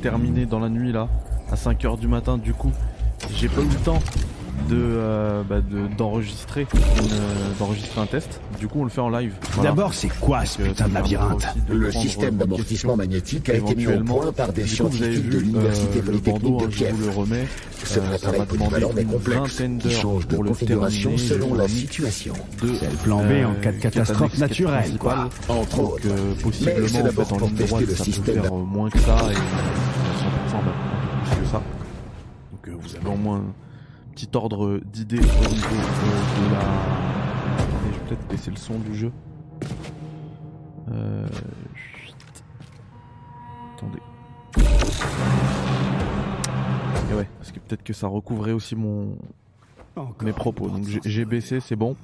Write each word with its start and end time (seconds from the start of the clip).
terminé 0.00 0.46
dans 0.46 0.60
la 0.60 0.68
nuit 0.68 0.92
là, 0.92 1.08
à 1.50 1.54
5h 1.56 1.98
du 1.98 2.08
matin 2.08 2.38
du 2.38 2.52
coup. 2.54 2.72
J'ai 3.34 3.48
pas 3.48 3.60
eu 3.62 3.68
le 3.68 3.74
temps 3.84 3.98
de 4.70 4.74
euh, 4.78 5.42
bah, 5.48 5.60
de- 5.60 5.86
d'enregistrer 5.96 6.62
une, 6.74 6.78
euh, 7.12 7.50
d'enregistrer 7.58 8.00
un 8.00 8.06
test. 8.06 8.40
Du 8.58 8.68
coup 8.68 8.80
on 8.80 8.84
le 8.84 8.90
fait 8.90 9.00
en 9.02 9.10
live. 9.10 9.32
Voilà. 9.52 9.70
D'abord, 9.70 9.92
c'est 9.94 10.08
quoi 10.18 10.44
ce 10.46 10.58
Donc, 10.58 10.66
euh, 10.66 10.70
putain 10.70 10.88
de 10.88 10.94
labyrinthe 10.94 11.46
de 11.68 11.74
Le 11.74 11.92
système 11.92 12.36
d'amortissement 12.36 12.96
magnétique 12.96 13.48
a 13.50 13.54
été 13.54 13.74
mis 13.74 13.86
au 13.86 13.90
éventuellement. 13.90 14.14
point 14.16 14.32
par 14.32 14.52
des 14.52 14.64
Du 14.64 14.76
coup, 14.76 14.88
vous 14.88 15.02
avez 15.02 15.14
scientifiques 15.14 15.24
vu 15.24 15.30
de 15.30 15.38
l'Université 15.44 15.98
euh, 15.98 16.00
le 16.00 16.02
Polytechnique 16.02 16.42
de 16.58 16.64
hein, 16.64 16.68
je 16.70 16.76
Kiev. 16.78 16.94
vous 16.94 17.04
le 17.04 17.10
remets. 17.10 17.46
Ce 17.84 17.98
Euh, 18.00 18.02
ça 18.18 18.28
appareil 18.28 18.42
polyvalent 18.48 18.90
mais 18.96 19.02
une 19.02 19.08
complexe 19.08 19.38
vingtaine 19.40 19.78
qui 19.78 19.88
d'heures 19.88 20.00
change 20.00 20.26
de 20.28 20.34
pour 20.34 20.44
le 20.44 20.50
configuration 20.50 21.18
selon 21.18 21.54
la 21.54 21.68
situation. 21.68 22.34
C'est 22.60 22.66
le 22.90 22.96
plan 23.04 23.18
B 23.18 23.30
en 23.46 23.60
cas 23.60 23.72
de 23.72 23.76
catastrophe 23.78 24.38
naturelle, 24.38 24.96
quoi. 24.98 25.28
Entre 25.48 25.76
Donc 25.76 25.92
autres. 25.94 26.06
Mais 26.64 26.72
tester 26.74 27.66
droite 27.66 27.84
le 27.86 27.94
ça 27.94 28.04
peut 28.04 28.10
système. 28.12 28.42
faire 28.42 28.52
moins 28.52 28.88
que 28.90 28.98
ça 28.98 29.16
et 29.30 29.34
100% 30.48 30.56
un 30.56 30.60
peu 30.60 31.30
plus 31.30 31.40
que 31.40 31.46
ça. 31.46 31.62
Donc 32.52 32.68
euh, 32.68 32.76
vous 32.78 32.96
avez 32.96 33.08
au 33.08 33.16
moins 33.16 33.38
un 33.38 34.12
petit 34.12 34.28
ordre 34.34 34.80
d'idée 34.84 35.18
au 35.18 35.20
niveau 35.20 35.66
euh, 35.74 36.48
de 36.48 36.52
la... 36.52 36.60
Attendez, 36.60 37.92
je 37.92 37.98
vais 37.98 38.04
peut-être 38.08 38.28
baisser 38.28 38.50
le 38.50 38.56
son 38.56 38.78
du 38.78 38.94
jeu. 38.94 39.12
Euh... 40.92 41.26
chut. 41.74 42.14
Attendez. 43.76 43.98
Et 47.10 47.14
ouais, 47.14 47.28
parce 47.38 47.52
que 47.52 47.58
peut-être 47.60 47.82
que 47.82 47.92
ça 47.92 48.06
recouvrait 48.08 48.52
aussi 48.52 48.74
mon, 48.76 49.16
mes 50.22 50.32
propos. 50.32 50.68
Donc 50.68 50.84
j'ai- 50.86 51.00
j'ai 51.04 51.24
baissé, 51.24 51.60
c'est 51.60 51.76
bon. 51.76 51.96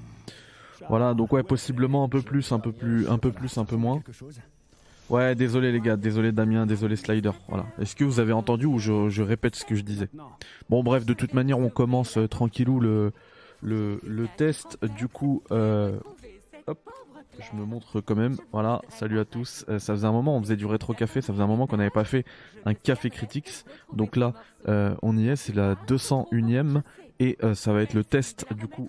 Voilà, 0.88 1.14
donc 1.14 1.32
ouais, 1.32 1.42
possiblement 1.44 2.02
un 2.04 2.08
peu 2.08 2.22
plus, 2.22 2.50
un 2.52 2.58
peu 2.58 2.72
plus, 2.72 3.08
un 3.08 3.18
peu 3.18 3.30
plus, 3.30 3.56
un 3.56 3.64
peu 3.64 3.76
moins. 3.76 4.00
Ouais, 5.10 5.34
désolé 5.34 5.72
les 5.72 5.80
gars, 5.80 5.96
désolé 5.96 6.32
Damien, 6.32 6.66
désolé 6.66 6.96
Slider. 6.96 7.32
Voilà. 7.48 7.66
Est-ce 7.80 7.96
que 7.96 8.04
vous 8.04 8.20
avez 8.20 8.32
entendu 8.32 8.66
ou 8.66 8.78
je, 8.78 9.22
répète 9.22 9.56
ce 9.56 9.64
que 9.64 9.74
je 9.74 9.82
disais? 9.82 10.08
Bon 10.70 10.82
bref, 10.82 11.04
de 11.04 11.12
toute 11.12 11.34
manière, 11.34 11.58
on 11.58 11.68
commence 11.68 12.16
euh, 12.16 12.28
tranquillou 12.28 12.80
le, 12.80 13.12
le, 13.62 14.26
test. 14.36 14.78
Du 14.96 15.08
coup, 15.08 15.42
euh, 15.50 15.98
hop, 16.66 16.78
je 17.38 17.56
me 17.56 17.64
montre 17.64 18.00
quand 18.00 18.14
même. 18.14 18.36
Voilà, 18.52 18.80
salut 18.88 19.18
à 19.18 19.24
tous. 19.24 19.66
Euh, 19.68 19.78
ça 19.78 19.92
faisait 19.92 20.06
un 20.06 20.12
moment, 20.12 20.36
on 20.36 20.40
faisait 20.40 20.56
du 20.56 20.66
rétro 20.66 20.94
café. 20.94 21.20
Ça 21.20 21.32
faisait 21.32 21.44
un 21.44 21.48
moment 21.48 21.66
qu'on 21.66 21.76
n'avait 21.76 21.90
pas 21.90 22.04
fait 22.04 22.24
un 22.64 22.74
café 22.74 23.10
critics. 23.10 23.64
Donc 23.92 24.16
là, 24.16 24.32
on 24.66 25.16
y 25.18 25.28
est. 25.28 25.36
C'est 25.36 25.54
la 25.54 25.74
201ème 25.74 26.82
et 27.20 27.36
ça 27.54 27.72
va 27.72 27.82
être 27.82 27.94
le 27.94 28.04
test 28.04 28.46
du 28.54 28.66
coup 28.66 28.88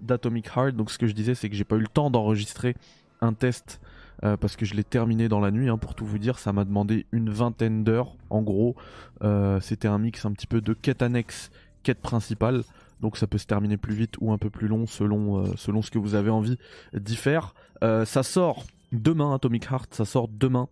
d'Atomic 0.00 0.46
Heart. 0.54 0.74
Donc 0.76 0.90
ce 0.90 0.98
que 0.98 1.06
je 1.06 1.14
disais, 1.14 1.34
c'est 1.34 1.48
que 1.48 1.56
j'ai 1.56 1.64
pas 1.64 1.76
eu 1.76 1.80
le 1.80 1.88
temps 1.88 2.10
d'enregistrer 2.10 2.76
un 3.20 3.32
test. 3.32 3.80
Euh, 4.24 4.36
parce 4.36 4.56
que 4.56 4.64
je 4.64 4.74
l'ai 4.74 4.84
terminé 4.84 5.28
dans 5.28 5.40
la 5.40 5.50
nuit, 5.50 5.68
hein, 5.68 5.78
pour 5.78 5.94
tout 5.94 6.04
vous 6.04 6.18
dire, 6.18 6.38
ça 6.38 6.52
m'a 6.52 6.64
demandé 6.64 7.06
une 7.12 7.30
vingtaine 7.30 7.84
d'heures. 7.84 8.14
En 8.30 8.42
gros, 8.42 8.76
euh, 9.22 9.60
c'était 9.60 9.88
un 9.88 9.98
mix 9.98 10.24
un 10.24 10.32
petit 10.32 10.46
peu 10.46 10.60
de 10.60 10.72
quête 10.72 11.02
annexe, 11.02 11.50
quête 11.82 12.00
principale. 12.00 12.62
Donc 13.00 13.16
ça 13.16 13.28
peut 13.28 13.38
se 13.38 13.46
terminer 13.46 13.76
plus 13.76 13.94
vite 13.94 14.16
ou 14.20 14.32
un 14.32 14.38
peu 14.38 14.50
plus 14.50 14.66
long 14.66 14.86
selon, 14.86 15.44
euh, 15.44 15.52
selon 15.56 15.82
ce 15.82 15.90
que 15.90 15.98
vous 15.98 16.16
avez 16.16 16.30
envie 16.30 16.58
d'y 16.92 17.16
faire. 17.16 17.54
Ça 17.80 18.24
sort 18.24 18.64
demain, 18.90 19.32
Atomic 19.34 19.70
Heart, 19.70 19.94
ça 19.94 20.04
sort 20.04 20.26
demain. 20.26 20.68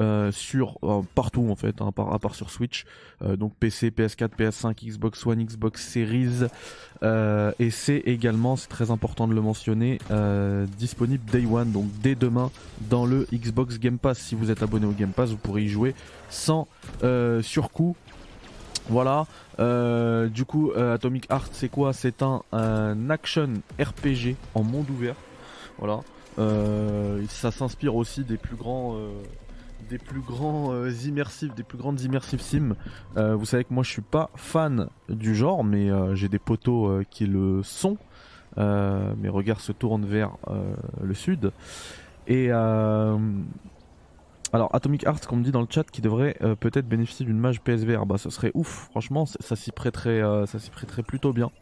Euh, 0.00 0.30
sur 0.30 0.78
euh, 0.84 1.02
partout 1.14 1.48
en 1.50 1.56
fait, 1.56 1.80
hein, 1.80 1.90
à 1.96 2.18
part 2.18 2.34
sur 2.34 2.50
Switch, 2.50 2.84
Euh, 3.20 3.36
donc 3.36 3.52
PC, 3.58 3.90
PS4, 3.90 4.30
PS5, 4.38 4.86
Xbox 4.86 5.26
One, 5.26 5.44
Xbox 5.44 5.84
Series, 5.84 6.46
et 7.02 7.70
c'est 7.70 7.98
également, 8.06 8.54
c'est 8.56 8.68
très 8.68 8.92
important 8.92 9.26
de 9.26 9.34
le 9.34 9.40
mentionner, 9.40 9.98
disponible 10.78 11.24
Day 11.30 11.46
One, 11.46 11.72
donc 11.72 11.86
dès 12.00 12.14
demain 12.14 12.50
dans 12.88 13.06
le 13.06 13.26
Xbox 13.32 13.78
Game 13.78 13.98
Pass. 13.98 14.18
Si 14.18 14.34
vous 14.34 14.50
êtes 14.50 14.62
abonné 14.62 14.86
au 14.86 14.92
Game 14.92 15.10
Pass, 15.10 15.30
vous 15.30 15.36
pourrez 15.36 15.64
y 15.64 15.68
jouer 15.68 15.94
sans 16.30 16.68
surcoût. 17.42 17.96
Voilà. 18.88 19.26
Du 20.28 20.44
coup, 20.44 20.72
Atomic 20.72 21.26
Heart, 21.30 21.50
c'est 21.52 21.68
quoi? 21.68 21.92
C'est 21.92 22.22
un, 22.22 22.42
un 22.52 23.10
action 23.10 23.54
RPG 23.80 24.36
en 24.54 24.62
monde 24.62 24.88
ouvert. 24.90 25.16
Voilà. 25.78 26.00
Ça 27.28 27.50
s'inspire 27.50 27.96
aussi 27.96 28.22
des 28.22 28.36
plus 28.36 28.56
grands, 28.56 28.96
des 29.88 29.98
plus 29.98 30.20
grands 30.20 30.72
euh, 30.72 30.90
immersifs, 31.06 31.54
des 31.54 31.62
plus 31.62 31.78
grandes 31.78 32.00
immersive 32.00 32.40
sim. 32.40 32.74
Euh, 33.16 33.34
vous 33.34 33.44
savez 33.44 33.64
que 33.64 33.72
moi, 33.72 33.82
je 33.82 33.90
suis 33.90 34.02
pas 34.02 34.30
fan 34.34 34.88
du 35.08 35.34
genre, 35.34 35.64
mais 35.64 35.90
euh, 35.90 36.14
j'ai 36.14 36.28
des 36.28 36.38
potos 36.38 36.90
euh, 36.90 37.04
qui 37.10 37.26
le 37.26 37.62
sont. 37.62 37.96
Mes 38.56 39.28
regards 39.28 39.60
se 39.60 39.70
tournent 39.70 40.04
vers 40.04 40.32
le 41.00 41.14
sud. 41.14 41.52
Et 42.26 42.50
alors 42.50 43.20
Atomic 44.72 45.04
Heart, 45.06 45.26
qu'on 45.28 45.36
me 45.36 45.44
dit 45.44 45.52
dans 45.52 45.60
le 45.60 45.68
chat, 45.70 45.84
qui 45.84 46.00
devrait 46.00 46.36
peut-être 46.58 46.88
bénéficier 46.88 47.24
d'une 47.24 47.38
mage 47.38 47.60
PSVR, 47.60 48.04
bah 48.04 48.18
ce 48.18 48.30
serait 48.30 48.50
ouf. 48.54 48.88
Franchement, 48.90 49.26
ça 49.26 49.54
s'y 49.54 49.70
prêterait, 49.70 50.20
ça 50.48 50.58
s'y 50.58 50.70
prêterait 50.70 51.04
plutôt 51.04 51.32
bien. 51.32 51.52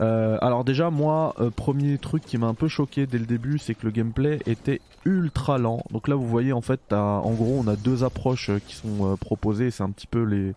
Euh, 0.00 0.38
alors 0.40 0.64
déjà, 0.64 0.90
moi, 0.90 1.34
euh, 1.40 1.50
premier 1.50 1.98
truc 1.98 2.24
qui 2.24 2.38
m'a 2.38 2.46
un 2.46 2.54
peu 2.54 2.68
choqué 2.68 3.06
dès 3.06 3.18
le 3.18 3.26
début, 3.26 3.58
c'est 3.58 3.74
que 3.74 3.84
le 3.84 3.92
gameplay 3.92 4.38
était 4.46 4.80
ultra 5.04 5.58
lent. 5.58 5.82
Donc 5.90 6.08
là, 6.08 6.14
vous 6.14 6.26
voyez, 6.26 6.52
en 6.52 6.62
fait, 6.62 6.92
en 6.92 7.32
gros, 7.32 7.62
on 7.62 7.68
a 7.68 7.76
deux 7.76 8.02
approches 8.02 8.50
euh, 8.50 8.58
qui 8.66 8.74
sont 8.74 9.16
proposées. 9.20 9.70
C'est 9.70 9.82
un 9.82 9.90
petit 9.90 10.06
peu 10.06 10.22
les 10.22 10.54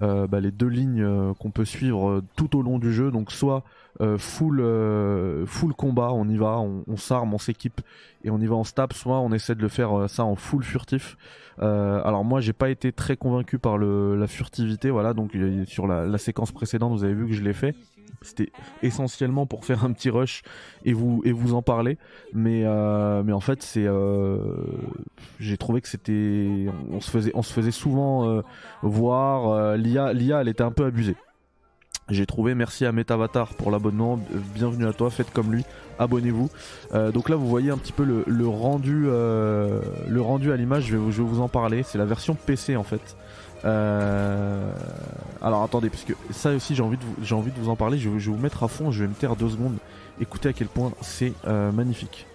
bah, 0.00 0.40
les 0.40 0.50
deux 0.50 0.68
lignes 0.68 1.34
qu'on 1.38 1.50
peut 1.50 1.66
suivre 1.66 2.22
tout 2.34 2.56
au 2.56 2.62
long 2.62 2.78
du 2.78 2.90
jeu. 2.90 3.10
Donc 3.10 3.30
soit 3.30 3.64
full 4.16 4.64
full 5.46 5.74
combat, 5.74 6.10
on 6.14 6.26
y 6.26 6.38
va, 6.38 6.58
on, 6.58 6.96
s'arme, 6.96 7.34
on 7.34 7.38
s'équipe 7.38 7.82
et 8.24 8.30
on 8.30 8.40
y 8.40 8.46
va 8.46 8.54
en 8.54 8.64
stab. 8.64 8.94
Soit 8.94 9.20
on 9.20 9.30
essaie 9.32 9.54
de 9.54 9.60
le 9.60 9.68
faire 9.68 10.08
ça 10.08 10.24
en 10.24 10.36
full 10.36 10.64
furtif. 10.64 11.18
Alors 11.58 12.24
moi 12.24 12.40
j'ai 12.40 12.54
pas 12.54 12.70
été 12.70 12.92
très 12.92 13.18
convaincu 13.18 13.58
par 13.58 13.76
le, 13.76 14.16
la 14.16 14.26
furtivité, 14.26 14.88
voilà. 14.88 15.12
Donc 15.12 15.36
sur 15.66 15.86
la 15.86 16.16
séquence 16.16 16.50
précédente, 16.50 16.92
vous 16.92 17.04
avez 17.04 17.12
vu 17.12 17.26
que 17.26 17.34
je 17.34 17.42
l'ai 17.42 17.52
fait. 17.52 17.74
C'était 18.22 18.52
essentiellement 18.82 19.46
pour 19.46 19.64
faire 19.64 19.82
un 19.82 19.92
petit 19.92 20.10
rush 20.10 20.42
et 20.84 20.92
vous 20.92 21.22
et 21.24 21.32
vous 21.32 21.54
en 21.54 21.62
parler. 21.62 21.96
Mais 22.34 22.64
euh, 22.66 23.22
mais 23.22 23.32
en 23.32 23.40
fait 23.40 23.62
c'est 23.62 23.86
euh, 23.86 24.36
j'ai 25.38 25.56
trouvé 25.56 25.80
que 25.80 25.88
c'était 25.88 26.66
on 26.90 27.00
se 27.00 27.10
faisait 27.10 27.30
on 27.34 27.42
se 27.42 27.50
faisait 27.50 27.70
souvent 27.70 28.28
euh, 28.28 28.42
voir 28.82 29.76
l'IA 29.78 30.12
l'IA 30.12 30.42
elle 30.42 30.48
était 30.48 30.62
un 30.62 30.70
peu 30.70 30.84
abusée. 30.84 31.16
J'ai 32.10 32.26
trouvé 32.26 32.54
merci 32.54 32.84
à 32.84 32.92
Metavatar 32.92 33.54
pour 33.54 33.70
l'abonnement, 33.70 34.20
bienvenue 34.54 34.86
à 34.86 34.92
toi, 34.92 35.10
faites 35.10 35.32
comme 35.32 35.52
lui, 35.52 35.64
abonnez-vous. 36.00 36.50
Donc 37.14 37.28
là 37.28 37.36
vous 37.36 37.46
voyez 37.46 37.70
un 37.70 37.78
petit 37.78 37.92
peu 37.92 38.04
le, 38.04 38.48
rendu 38.48 39.04
le 39.04 40.20
rendu 40.20 40.50
à 40.50 40.56
l'image, 40.56 40.86
je 40.86 40.96
je 41.10 41.22
vais 41.22 41.28
vous 41.28 41.40
en 41.40 41.48
parler, 41.48 41.84
c'est 41.84 41.98
la 41.98 42.06
version 42.06 42.34
PC 42.34 42.76
en 42.76 42.82
fait. 42.82 43.16
Euh, 43.64 44.72
alors 45.42 45.62
attendez, 45.62 45.90
parce 45.90 46.04
que 46.04 46.14
ça 46.30 46.50
aussi 46.52 46.74
j'ai 46.74 46.82
envie 46.82 46.96
de 46.96 47.02
vous, 47.02 47.14
j'ai 47.22 47.34
envie 47.34 47.50
de 47.50 47.58
vous 47.58 47.68
en 47.68 47.76
parler, 47.76 47.98
je 47.98 48.08
vais, 48.08 48.18
je 48.18 48.30
vais 48.30 48.36
vous 48.36 48.42
mettre 48.42 48.62
à 48.62 48.68
fond, 48.68 48.90
je 48.90 49.02
vais 49.02 49.08
me 49.08 49.14
taire 49.14 49.36
deux 49.36 49.50
secondes, 49.50 49.76
écoutez 50.20 50.48
à 50.48 50.52
quel 50.52 50.68
point 50.68 50.92
c'est 51.02 51.32
euh, 51.46 51.70
magnifique. 51.72 52.26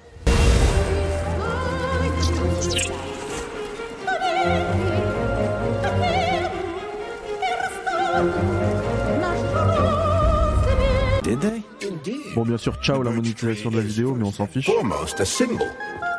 Bon 12.36 12.44
bien 12.44 12.58
sûr 12.58 12.76
ciao 12.82 13.02
la 13.02 13.12
monétisation 13.12 13.72
de 13.72 13.78
la 13.78 13.82
vidéo 13.82 14.14
mais 14.16 14.26
on 14.26 14.32
s'en 14.32 14.46
fiche. 14.46 14.70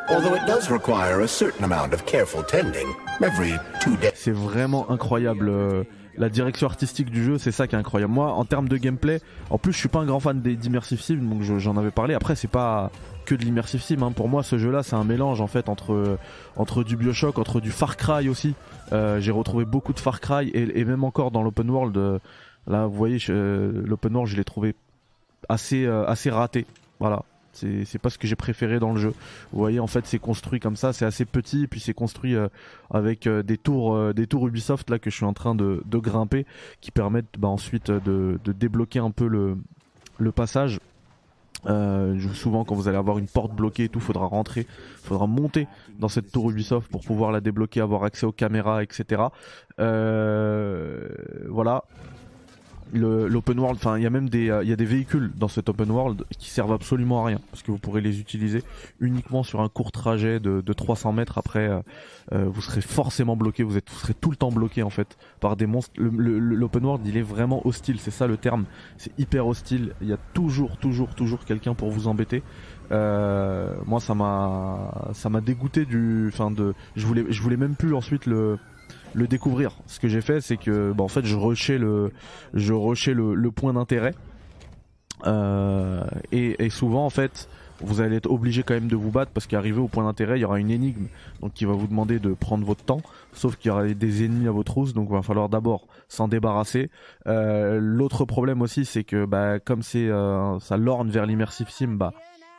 Foremost, 0.07 0.09
a 0.09 0.09
symbol. 0.09 0.17
Although 0.17 0.37
it 0.37 0.47
does 0.47 0.71
require 0.71 1.21
a 1.23 1.29
certain 1.29 1.65
amount 1.65 1.93
of 1.95 2.05
careful 2.05 2.43
tending 2.45 2.87
every 3.23 3.55
two 3.83 3.97
days. 3.97 4.13
c'est 4.15 4.33
vraiment 4.33 4.91
incroyable. 4.91 5.49
euh, 5.49 5.85
La 6.19 6.31
direction 6.31 6.67
artistique 6.67 7.11
du 7.11 7.23
jeu, 7.23 7.37
c'est 7.37 7.53
ça 7.53 7.67
qui 7.67 7.75
est 7.75 7.79
incroyable. 7.79 8.11
Moi, 8.11 8.33
en 8.33 8.47
termes 8.47 8.71
de 8.71 8.79
gameplay, 8.79 9.21
en 9.51 9.59
plus, 9.59 9.73
je 9.75 9.79
suis 9.79 9.89
pas 9.91 9.99
un 9.99 10.07
grand 10.07 10.19
fan 10.19 10.41
d'immersive 10.41 10.99
sim, 10.99 11.17
donc 11.17 11.43
je- 11.43 11.59
j'en 11.59 11.77
avais 11.77 11.91
parlé. 11.91 12.15
Après, 12.15 12.35
c'est 12.35 12.49
pas 12.49 12.91
que 13.27 13.35
de 13.35 13.45
l'immersive 13.45 13.83
sim. 13.83 14.01
hein. 14.01 14.13
Pour 14.13 14.27
moi, 14.31 14.43
ce 14.43 14.57
jeu-là, 14.57 14.83
c'est 14.83 14.97
un 14.97 15.05
mélange 15.05 15.43
en 15.43 15.47
fait 15.47 15.69
entre 15.69 16.17
entre 16.57 16.85
du 16.85 16.97
Bioshock, 16.97 17.39
entre 17.39 17.61
du 17.61 17.71
Far 17.71 17.99
Cry 17.99 18.31
aussi. 18.31 18.55
Euh, 18.95 19.21
J'ai 19.21 19.31
retrouvé 19.31 19.67
beaucoup 19.67 19.93
de 19.93 20.01
Far 20.01 20.21
Cry 20.23 20.51
et, 20.55 20.87
même 20.87 21.05
encore 21.05 21.31
dans 21.33 21.43
l'open 21.43 21.69
world. 21.69 21.95
euh, 21.99 22.19
là, 22.67 22.87
vous 22.87 22.97
voyez, 22.97 23.19
euh, 23.29 23.83
l'open 23.85 24.15
world, 24.15 24.31
je 24.33 24.37
l'ai 24.39 24.45
trouvé 24.45 24.75
assez 25.51 25.87
assez 25.87 26.31
raté. 26.31 26.65
Voilà. 26.99 27.25
C'est 27.57 27.99
pas 27.99 28.11
ce 28.11 28.19
que 28.19 28.27
j'ai 28.27 28.37
préféré 28.37 28.79
dans 28.79 28.93
le 28.93 29.01
jeu. 29.01 29.15
Vous 29.53 29.59
voyez, 29.59 29.81
en 29.81 29.87
fait, 29.87 30.07
c'est 30.07 30.19
construit 30.19 30.61
comme 30.61 30.77
ça, 30.77 30.93
c'est 30.93 31.05
assez 31.05 31.25
petit, 31.25 31.65
et 31.65 31.67
puis 31.67 31.81
c'est 31.81 31.95
construit 31.95 32.35
euh, 32.35 32.49
avec 32.91 33.27
euh, 33.27 33.43
des 33.43 33.57
tours, 33.57 33.95
euh, 33.95 34.13
des 34.13 34.27
tours 34.27 34.47
Ubisoft 34.47 34.91
là 34.91 34.99
que 34.99 35.11
je 35.11 35.17
suis 35.17 35.25
en 35.25 35.33
train 35.33 35.55
de, 35.55 35.83
grimper, 35.91 36.47
qui 36.81 36.91
permettent 36.91 37.39
bah, 37.39 37.49
ensuite 37.49 37.91
de, 37.91 38.39
débloquer 38.45 38.99
un 38.99 39.11
peu 39.11 39.27
le, 39.27 39.57
le 40.19 40.33
passage. 40.33 40.81
Souvent, 42.35 42.65
quand 42.65 42.77
vous 42.77 42.87
allez 42.87 42.99
avoir 42.99 43.19
une 43.19 43.27
porte 43.27 43.53
bloquée 43.53 43.85
et 43.85 43.89
tout, 43.89 43.99
faudra 43.99 44.27
rentrer, 44.27 44.69
faudra 45.03 45.27
monter 45.27 45.67
dans 45.99 46.09
cette 46.09 46.31
tour 46.31 46.49
Ubisoft 46.51 46.89
pour 46.89 47.03
pouvoir 47.03 47.33
la 47.33 47.41
débloquer, 47.41 47.81
avoir 47.81 48.05
accès 48.05 48.25
aux 48.25 48.33
caméras, 48.33 48.85
etc. 48.85 49.23
Voilà. 49.77 51.83
L'open 52.93 53.59
world, 53.59 53.79
enfin 53.79 53.97
il 53.97 54.03
y 54.03 54.07
a 54.07 54.11
même 54.11 54.29
des, 54.29 54.47
il 54.63 54.69
y 54.69 54.73
a 54.73 54.77
des 54.77 54.85
véhicules 54.85 55.33
dans 55.37 55.49
cet 55.49 55.69
open 55.69 55.91
world 55.91 56.25
qui 56.39 56.51
servent 56.51 56.73
absolument 56.73 57.23
à 57.23 57.27
rien 57.27 57.41
parce 57.51 57.63
que 57.63 57.71
vous 57.71 57.79
pourrez 57.79 58.01
les 58.01 58.21
utiliser 58.21 58.63
uniquement 59.01 59.43
sur 59.43 59.61
un 59.61 59.69
court 59.69 59.93
trajet 59.93 60.41
de, 60.41 60.61
de 60.61 60.73
300 60.73 61.13
mètres. 61.13 61.39
Après, 61.39 61.71
vous 62.33 62.63
serez 62.63 62.81
forcément 62.81 63.37
bloqué, 63.37 63.63
vous 63.63 63.77
êtes, 63.77 63.91
vous 63.91 63.99
serez 63.99 64.15
tout 64.15 64.31
le 64.31 64.37
temps 64.37 64.51
bloqué 64.51 64.83
en 64.83 64.91
fait 64.91 65.17
par 65.41 65.57
des 65.57 65.67
monstres. 65.67 65.93
L'open 65.99 66.85
world, 66.85 67.07
il 67.07 67.17
est 67.17 67.23
vraiment 67.23 67.67
hostile, 67.67 67.99
c'est 68.01 68.11
ça 68.11 68.27
le 68.27 68.37
terme. 68.37 68.65
C'est 68.99 69.17
hyper 69.19 69.47
hostile. 69.47 69.95
Il 70.01 70.09
y 70.09 70.13
a 70.13 70.19
toujours, 70.35 70.77
toujours, 70.77 71.15
toujours 71.15 71.45
quelqu'un 71.45 71.75
pour 71.75 71.91
vous 71.91 72.09
embêter. 72.09 72.43
moi, 72.91 74.01
ça 74.01 74.15
m'a, 74.15 75.11
ça 75.13 75.29
m'a 75.29 75.41
dégoûté 75.41 75.85
du, 75.85 76.29
enfin 76.33 76.51
de, 76.51 76.75
je 76.95 77.07
voulais, 77.07 77.25
je 77.29 77.43
voulais 77.43 77.57
même 77.57 77.75
plus 77.75 77.95
ensuite 77.95 78.27
le 78.27 78.59
le 79.17 79.27
découvrir. 79.27 79.73
Ce 79.87 79.99
que 79.99 80.09
j'ai 80.09 80.21
fait, 80.21 80.41
c'est 80.41 80.59
que 80.59 80.93
bah, 80.93 81.03
en 81.03 81.09
fait, 81.09 81.25
je 81.25 81.37
rushais 81.37 81.79
le, 81.79 82.13
point 83.51 83.73
d'intérêt. 83.73 84.15
Euh, 85.27 86.05
et, 86.31 86.69
souvent, 86.69 87.07
en 87.07 87.11
fait, 87.11 87.49
vous 87.81 88.03
allez 88.03 88.17
être 88.17 88.31
obligé 88.31 88.63
quand 88.63 88.75
même 88.75 88.89
de 88.89 88.97
vous 88.97 89.11
battre 89.11 89.33
parce 89.33 89.47
qu'arrivé 89.47 89.81
au 89.81 89.89
point 89.89 90.05
d'intérêt, 90.05 90.39
il 90.39 90.43
y 90.43 90.45
aura 90.45 90.61
une 90.61 90.71
énigme 90.71 91.07
donc 91.41 91.55
qui 91.55 91.65
va 91.65 91.73
vous 91.73 91.87
demander 91.87 92.19
de 92.19 92.35
prendre 92.35 92.67
votre 92.67 92.85
temps. 92.85 93.01
Sauf 93.33 93.57
qu'il 93.57 93.71
y 93.71 93.73
aura 93.73 93.87
des 93.87 94.25
ennemis 94.25 94.49
à 94.49 94.51
votre 94.51 94.73
trousse, 94.73 94.93
donc 94.93 95.09
il 95.11 95.15
va 95.15 95.23
falloir 95.23 95.49
d'abord 95.49 95.87
s'en 96.09 96.29
débarrasser. 96.29 96.91
Euh, 97.27 97.79
l'autre 97.81 98.27
problème 98.27 98.61
aussi, 98.61 98.85
c'est 98.85 99.05
que 99.05 99.25
bah, 99.25 99.59
comme 99.61 99.83
c'est 99.83 100.09
euh, 100.09 100.59
ça 100.61 100.77
lorne 100.77 101.11
vers 101.11 101.25
l'immersive 101.25 101.71
sim, 101.71 101.89
bah 101.89 102.13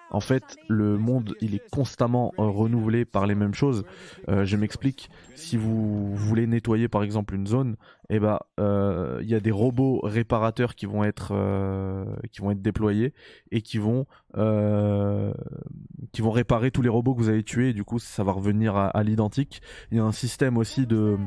en 0.09 0.19
fait, 0.19 0.57
le 0.67 0.97
monde, 0.97 1.35
il 1.41 1.55
est 1.55 1.69
constamment 1.69 2.33
euh, 2.39 2.43
renouvelé 2.43 3.05
par 3.05 3.27
les 3.27 3.35
mêmes 3.35 3.53
choses. 3.53 3.83
Euh, 4.29 4.45
je 4.45 4.55
m'explique. 4.55 5.09
Si 5.35 5.57
vous 5.57 6.15
voulez 6.15 6.47
nettoyer, 6.47 6.87
par 6.87 7.03
exemple, 7.03 7.35
une 7.35 7.45
zone, 7.45 7.75
eh 8.09 8.19
ben, 8.19 8.39
euh, 8.59 9.19
il 9.21 9.29
y 9.29 9.35
a 9.35 9.39
des 9.39 9.51
robots 9.51 9.99
réparateurs 10.03 10.75
qui 10.75 10.85
vont 10.85 11.03
être 11.03 11.33
qui 12.31 12.41
vont 12.41 12.51
être 12.51 12.61
déployés 12.61 13.13
et 13.51 13.61
qui 13.61 13.77
vont 13.77 14.05
qui 14.33 16.21
vont 16.21 16.31
réparer 16.31 16.71
tous 16.71 16.81
les 16.81 16.89
robots 16.89 17.13
que 17.13 17.19
vous 17.19 17.29
avez 17.29 17.43
tués. 17.43 17.73
Du 17.73 17.83
coup, 17.83 17.99
ça 17.99 18.23
va 18.23 18.31
revenir 18.31 18.75
à 18.75 19.03
l'identique. 19.03 19.61
Il 19.91 19.97
y 19.97 19.99
a 19.99 20.03
un 20.03 20.11
système 20.11 20.57
aussi 20.57 20.87
de 20.87 21.17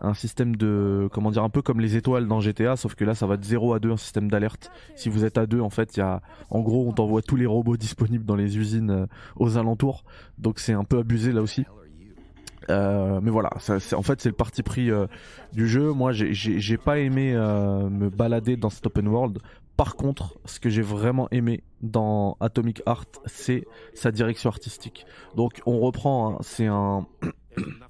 un 0.00 0.14
système 0.14 0.56
de 0.56 1.08
comment 1.12 1.30
dire 1.30 1.42
un 1.42 1.48
peu 1.48 1.62
comme 1.62 1.80
les 1.80 1.96
étoiles 1.96 2.26
dans 2.26 2.40
GTA 2.40 2.76
sauf 2.76 2.94
que 2.94 3.04
là 3.04 3.14
ça 3.14 3.26
va 3.26 3.36
de 3.36 3.44
0 3.44 3.74
à 3.74 3.78
2 3.78 3.92
un 3.92 3.96
système 3.96 4.30
d'alerte 4.30 4.70
si 4.96 5.08
vous 5.08 5.24
êtes 5.24 5.38
à 5.38 5.46
2 5.46 5.60
en 5.60 5.70
fait 5.70 5.96
il 5.96 6.00
y 6.00 6.02
a 6.02 6.22
en 6.48 6.60
gros 6.60 6.86
on 6.88 6.92
t'envoie 6.92 7.22
tous 7.22 7.36
les 7.36 7.46
robots 7.46 7.76
disponibles 7.78 8.24
dans 8.24 8.36
les 8.36 8.58
usines 8.58 8.90
euh, 8.90 9.06
aux 9.36 9.58
alentours 9.58 10.04
donc 10.38 10.58
c'est 10.58 10.72
un 10.72 10.84
peu 10.84 10.98
abusé 10.98 11.32
là 11.32 11.42
aussi 11.42 11.64
euh, 12.68 13.20
mais 13.20 13.30
voilà, 13.30 13.50
en 13.56 14.02
fait 14.02 14.20
c'est 14.20 14.28
le 14.28 14.34
parti 14.34 14.62
pris 14.62 14.92
euh, 14.92 15.06
du 15.52 15.66
jeu. 15.66 15.92
Moi 15.92 16.12
j'ai 16.12 16.76
pas 16.76 16.98
aimé 17.00 17.32
me 17.32 18.10
balader 18.10 18.56
dans 18.56 18.70
cet 18.70 18.86
open 18.86 19.08
world. 19.08 19.38
Par 19.80 19.96
contre, 19.96 20.38
ce 20.44 20.60
que 20.60 20.68
j'ai 20.68 20.82
vraiment 20.82 21.26
aimé 21.30 21.64
dans 21.80 22.36
Atomic 22.38 22.82
Heart, 22.86 23.20
c'est 23.24 23.66
sa 23.94 24.12
direction 24.12 24.50
artistique. 24.50 25.06
Donc 25.36 25.62
on 25.64 25.80
reprend, 25.80 26.34
hein, 26.34 26.38
c'est 26.42 26.66
un 26.66 27.06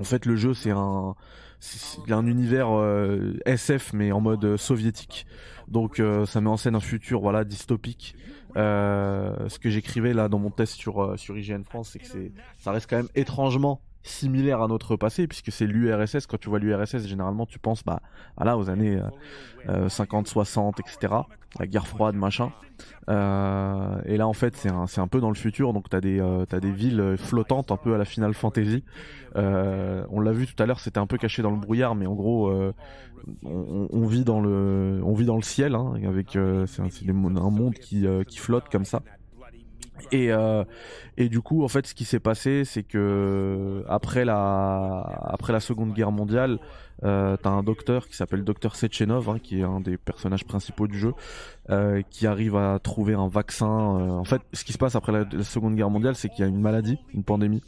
en 0.00 0.04
fait, 0.04 0.24
le 0.24 0.34
jeu, 0.34 0.54
c'est 0.54 0.70
un, 0.70 1.14
un 2.08 2.26
univers 2.26 2.70
euh, 2.70 3.38
SF 3.44 3.92
mais 3.92 4.12
en 4.12 4.20
mode 4.20 4.44
euh, 4.44 4.56
soviétique. 4.56 5.26
Donc 5.68 6.00
euh, 6.00 6.26
ça 6.26 6.40
met 6.40 6.48
en 6.48 6.56
scène 6.56 6.74
un 6.74 6.80
futur 6.80 7.20
voilà 7.20 7.44
dystopique. 7.44 8.16
ce 8.56 9.58
que 9.58 9.70
j'écrivais 9.70 10.14
là 10.14 10.28
dans 10.28 10.38
mon 10.38 10.50
test 10.50 10.74
sur 10.74 11.18
sur 11.18 11.36
IGN 11.36 11.62
France, 11.62 11.90
c'est 11.92 11.98
que 11.98 12.06
c'est 12.06 12.32
ça 12.58 12.72
reste 12.72 12.88
quand 12.88 12.96
même 12.96 13.08
étrangement 13.14 13.80
similaire 14.02 14.62
à 14.62 14.68
notre 14.68 14.96
passé 14.96 15.26
puisque 15.26 15.52
c'est 15.52 15.66
l'URSS 15.66 16.26
quand 16.26 16.38
tu 16.38 16.48
vois 16.48 16.58
l'URSS 16.58 17.06
généralement 17.06 17.46
tu 17.46 17.58
penses 17.58 17.84
bah 17.84 18.00
voilà 18.36 18.56
aux 18.56 18.70
années 18.70 18.98
50 19.88 20.26
60 20.26 20.80
etc 20.80 21.22
la 21.58 21.66
guerre 21.66 21.86
froide 21.86 22.14
machin. 22.14 22.52
Euh, 23.08 24.00
et 24.04 24.16
là 24.16 24.26
en 24.26 24.32
fait 24.32 24.56
c'est 24.56 24.70
un, 24.70 24.86
un 24.96 25.08
peu 25.08 25.20
dans 25.20 25.30
le 25.30 25.34
futur. 25.34 25.72
Donc 25.72 25.88
t'as 25.88 26.00
des 26.00 26.20
euh, 26.20 26.44
t'as 26.46 26.60
des 26.60 26.70
villes 26.70 27.16
flottantes 27.18 27.72
un 27.72 27.76
peu 27.76 27.94
à 27.94 27.98
la 27.98 28.04
Final 28.04 28.34
Fantasy. 28.34 28.84
Euh, 29.36 30.04
on 30.10 30.20
l'a 30.20 30.32
vu 30.32 30.46
tout 30.46 30.60
à 30.62 30.66
l'heure 30.66 30.80
c'était 30.80 30.98
un 30.98 31.06
peu 31.06 31.16
caché 31.16 31.42
dans 31.42 31.50
le 31.50 31.56
brouillard 31.56 31.94
mais 31.94 32.06
en 32.06 32.14
gros 32.14 32.48
euh, 32.48 32.72
on, 33.44 34.06
vit 34.06 34.24
dans 34.24 34.40
le 34.40 35.00
on 35.04 35.14
vit 35.14 35.24
dans 35.24 35.36
le 35.36 35.42
ciel 35.42 35.76
hein, 35.76 35.94
avec 36.04 36.36
c'est, 36.66 36.80
un, 36.80 37.08
un 37.08 37.50
monde 37.50 37.74
qui 37.74 38.06
qui 38.26 38.38
flotte 38.38 38.68
comme 38.68 38.84
ça 38.84 39.02
et, 40.12 40.32
euh, 40.32 40.64
et 41.16 41.28
du 41.28 41.40
coup, 41.40 41.64
en 41.64 41.68
fait, 41.68 41.86
ce 41.86 41.94
qui 41.94 42.04
s'est 42.04 42.20
passé, 42.20 42.64
c'est 42.64 42.82
que 42.82 43.84
après 43.88 44.24
la, 44.24 45.00
après 45.24 45.52
la 45.52 45.60
Seconde 45.60 45.92
Guerre 45.92 46.12
mondiale, 46.12 46.58
euh, 47.04 47.36
t'as 47.36 47.50
un 47.50 47.62
docteur 47.62 48.08
qui 48.08 48.16
s'appelle 48.16 48.44
Docteur 48.44 48.76
Sechenov, 48.76 49.28
hein, 49.30 49.38
qui 49.38 49.60
est 49.60 49.64
un 49.64 49.80
des 49.80 49.96
personnages 49.96 50.44
principaux 50.44 50.86
du 50.86 50.98
jeu, 50.98 51.14
euh, 51.70 52.02
qui 52.10 52.26
arrive 52.26 52.56
à 52.56 52.78
trouver 52.78 53.14
un 53.14 53.28
vaccin. 53.28 53.68
Euh, 53.68 54.10
en 54.10 54.24
fait, 54.24 54.42
ce 54.52 54.64
qui 54.64 54.72
se 54.72 54.78
passe 54.78 54.96
après 54.96 55.12
la, 55.12 55.42
Seconde 55.42 55.76
Guerre 55.76 55.90
mondiale, 55.90 56.14
c'est 56.14 56.28
qu'il 56.28 56.40
y 56.40 56.44
a 56.44 56.48
une 56.48 56.60
maladie, 56.60 56.98
une 57.14 57.22
pandémie, 57.22 57.62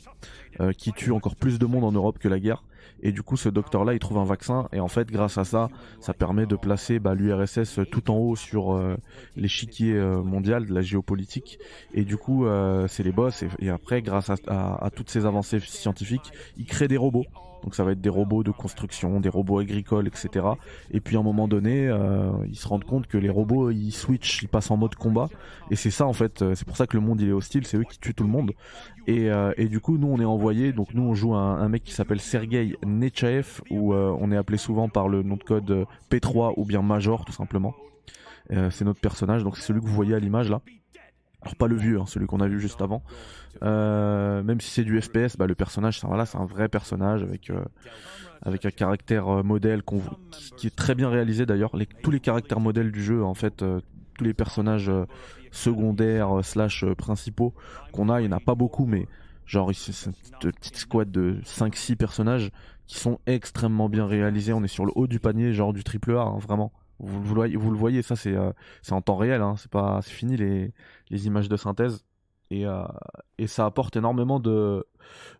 euh, 0.60 0.72
qui 0.72 0.92
tue 0.92 1.12
encore 1.12 1.36
plus 1.36 1.58
de 1.58 1.66
monde 1.66 1.84
en 1.84 1.92
Europe 1.92 2.18
que 2.18 2.28
la 2.28 2.40
guerre. 2.40 2.64
Et 3.04 3.10
du 3.10 3.22
coup, 3.22 3.36
ce 3.36 3.48
docteur-là, 3.48 3.94
il 3.94 3.98
trouve 3.98 4.18
un 4.18 4.24
vaccin. 4.24 4.68
Et 4.72 4.80
en 4.80 4.88
fait, 4.88 5.10
grâce 5.10 5.38
à 5.38 5.44
ça, 5.44 5.68
ça 6.00 6.14
permet 6.14 6.46
de 6.46 6.56
placer 6.56 6.98
bah, 6.98 7.14
l'URSS 7.14 7.80
tout 7.90 8.10
en 8.10 8.16
haut 8.16 8.36
sur 8.36 8.74
euh, 8.74 8.96
l'échiquier 9.36 9.94
mondial 10.24 10.66
de 10.66 10.74
la 10.74 10.82
géopolitique. 10.82 11.58
Et 11.94 12.04
du 12.04 12.16
coup, 12.16 12.46
c'est 12.88 13.02
les 13.02 13.12
boss. 13.12 13.44
Et, 13.58 13.70
après, 13.70 14.02
grâce 14.02 14.30
à 14.30 14.90
toutes 14.94 15.10
ces 15.10 15.26
avancées 15.26 15.60
scientifiques, 15.60 16.32
il 16.56 16.66
crée 16.66 16.86
des 16.86 16.96
robots 16.96 17.24
donc 17.62 17.74
ça 17.74 17.84
va 17.84 17.92
être 17.92 18.00
des 18.00 18.08
robots 18.08 18.42
de 18.42 18.50
construction, 18.50 19.20
des 19.20 19.28
robots 19.28 19.58
agricoles, 19.58 20.06
etc. 20.06 20.46
Et 20.90 21.00
puis 21.00 21.16
à 21.16 21.20
un 21.20 21.22
moment 21.22 21.48
donné, 21.48 21.88
euh, 21.88 22.30
ils 22.48 22.56
se 22.56 22.66
rendent 22.68 22.84
compte 22.84 23.06
que 23.06 23.18
les 23.18 23.30
robots 23.30 23.70
ils 23.70 23.92
switchent, 23.92 24.42
ils 24.42 24.48
passent 24.48 24.70
en 24.70 24.76
mode 24.76 24.94
combat. 24.94 25.28
Et 25.70 25.76
c'est 25.76 25.90
ça 25.90 26.06
en 26.06 26.12
fait, 26.12 26.42
euh, 26.42 26.54
c'est 26.54 26.66
pour 26.66 26.76
ça 26.76 26.86
que 26.86 26.96
le 26.96 27.02
monde 27.02 27.20
il 27.20 27.28
est 27.28 27.32
hostile, 27.32 27.66
c'est 27.66 27.76
eux 27.76 27.84
qui 27.84 27.98
tuent 27.98 28.14
tout 28.14 28.24
le 28.24 28.30
monde. 28.30 28.52
Et, 29.06 29.30
euh, 29.30 29.52
du 29.56 29.80
coup 29.80 29.96
nous 29.96 30.08
on 30.08 30.20
est 30.20 30.24
envoyé, 30.24 30.72
donc 30.72 30.92
nous 30.94 31.02
on 31.02 31.14
joue 31.14 31.34
un, 31.34 31.58
un 31.58 31.68
mec 31.68 31.84
qui 31.84 31.92
s'appelle 31.92 32.20
Sergei 32.20 32.76
Nechaev, 32.84 33.60
où 33.70 33.94
euh, 33.94 34.14
on 34.20 34.30
est 34.32 34.36
appelé 34.36 34.58
souvent 34.58 34.88
par 34.88 35.08
le 35.08 35.22
nom 35.22 35.36
de 35.36 35.42
code 35.42 35.86
P3 36.10 36.54
ou 36.56 36.64
bien 36.64 36.82
Major 36.82 37.24
tout 37.24 37.32
simplement. 37.32 37.74
c'est 38.50 38.84
notre 38.84 39.00
personnage, 39.00 39.44
donc 39.44 39.56
c'est 39.56 39.62
celui 39.62 39.80
que 39.80 39.86
vous 39.86 39.94
voyez 39.94 40.14
à 40.14 40.18
l'image 40.18 40.50
là. 40.50 40.60
Alors 41.42 41.56
pas 41.56 41.66
le 41.66 41.76
vieux, 41.76 42.00
hein, 42.00 42.06
celui 42.06 42.26
qu'on 42.26 42.40
a 42.40 42.46
vu 42.46 42.60
juste 42.60 42.80
avant. 42.80 43.02
Euh, 43.62 44.42
même 44.42 44.60
si 44.60 44.70
c'est 44.70 44.84
du 44.84 45.00
FPS, 45.00 45.36
bah, 45.36 45.46
le 45.46 45.54
personnage, 45.54 46.00
c'est 46.00 46.06
voilà, 46.06 46.24
c'est 46.24 46.38
un 46.38 46.44
vrai 46.44 46.68
personnage 46.68 47.22
avec 47.22 47.50
euh, 47.50 47.64
avec 48.42 48.64
un 48.64 48.70
caractère 48.70 49.28
euh, 49.28 49.42
modèle 49.42 49.82
qui, 49.82 49.96
qui, 50.56 50.66
est 50.68 50.76
très 50.76 50.94
bien 50.94 51.08
réalisé 51.08 51.44
d'ailleurs. 51.44 51.72
tous 52.02 52.10
les 52.10 52.20
caractères 52.20 52.60
modèles 52.60 52.92
du 52.92 53.02
jeu, 53.02 53.24
en 53.24 53.34
fait, 53.34 53.64
tous 54.18 54.24
les 54.24 54.34
personnages 54.34 54.90
secondaires 55.50 56.44
slash 56.44 56.84
principaux 56.96 57.54
qu'on 57.92 58.08
a, 58.08 58.20
il 58.20 58.28
n'y 58.28 58.34
en 58.34 58.36
a 58.36 58.40
pas 58.40 58.54
beaucoup, 58.54 58.86
mais 58.86 59.06
genre 59.44 59.70
c'est 59.74 60.06
une 60.06 60.52
petite 60.52 60.76
squad 60.76 61.10
de 61.10 61.40
5-6 61.44 61.96
personnages 61.96 62.50
qui 62.86 62.98
sont 62.98 63.18
extrêmement 63.26 63.88
bien 63.88 64.06
réalisés. 64.06 64.52
On 64.52 64.62
est 64.62 64.68
sur 64.68 64.84
le 64.84 64.92
haut 64.94 65.06
du 65.06 65.18
panier, 65.18 65.52
genre 65.52 65.72
du 65.72 65.82
triple 65.82 66.16
A, 66.16 66.22
hein, 66.22 66.38
vraiment. 66.38 66.72
Vous, 66.98 67.34
le 67.34 67.76
voyez, 67.76 68.02
ça 68.02 68.16
c'est 68.16 68.34
c'est 68.82 68.92
en 68.92 69.02
temps 69.02 69.16
réel, 69.16 69.42
hein, 69.42 69.54
c'est 69.56 69.70
pas 69.70 70.00
c'est 70.02 70.12
fini 70.12 70.36
les 70.36 70.72
les 71.10 71.26
images 71.26 71.48
de 71.48 71.56
synthèse 71.56 72.04
et, 72.52 72.66
euh, 72.66 72.82
et 73.38 73.46
ça 73.46 73.64
apporte 73.64 73.96
énormément 73.96 74.38
de, 74.38 74.84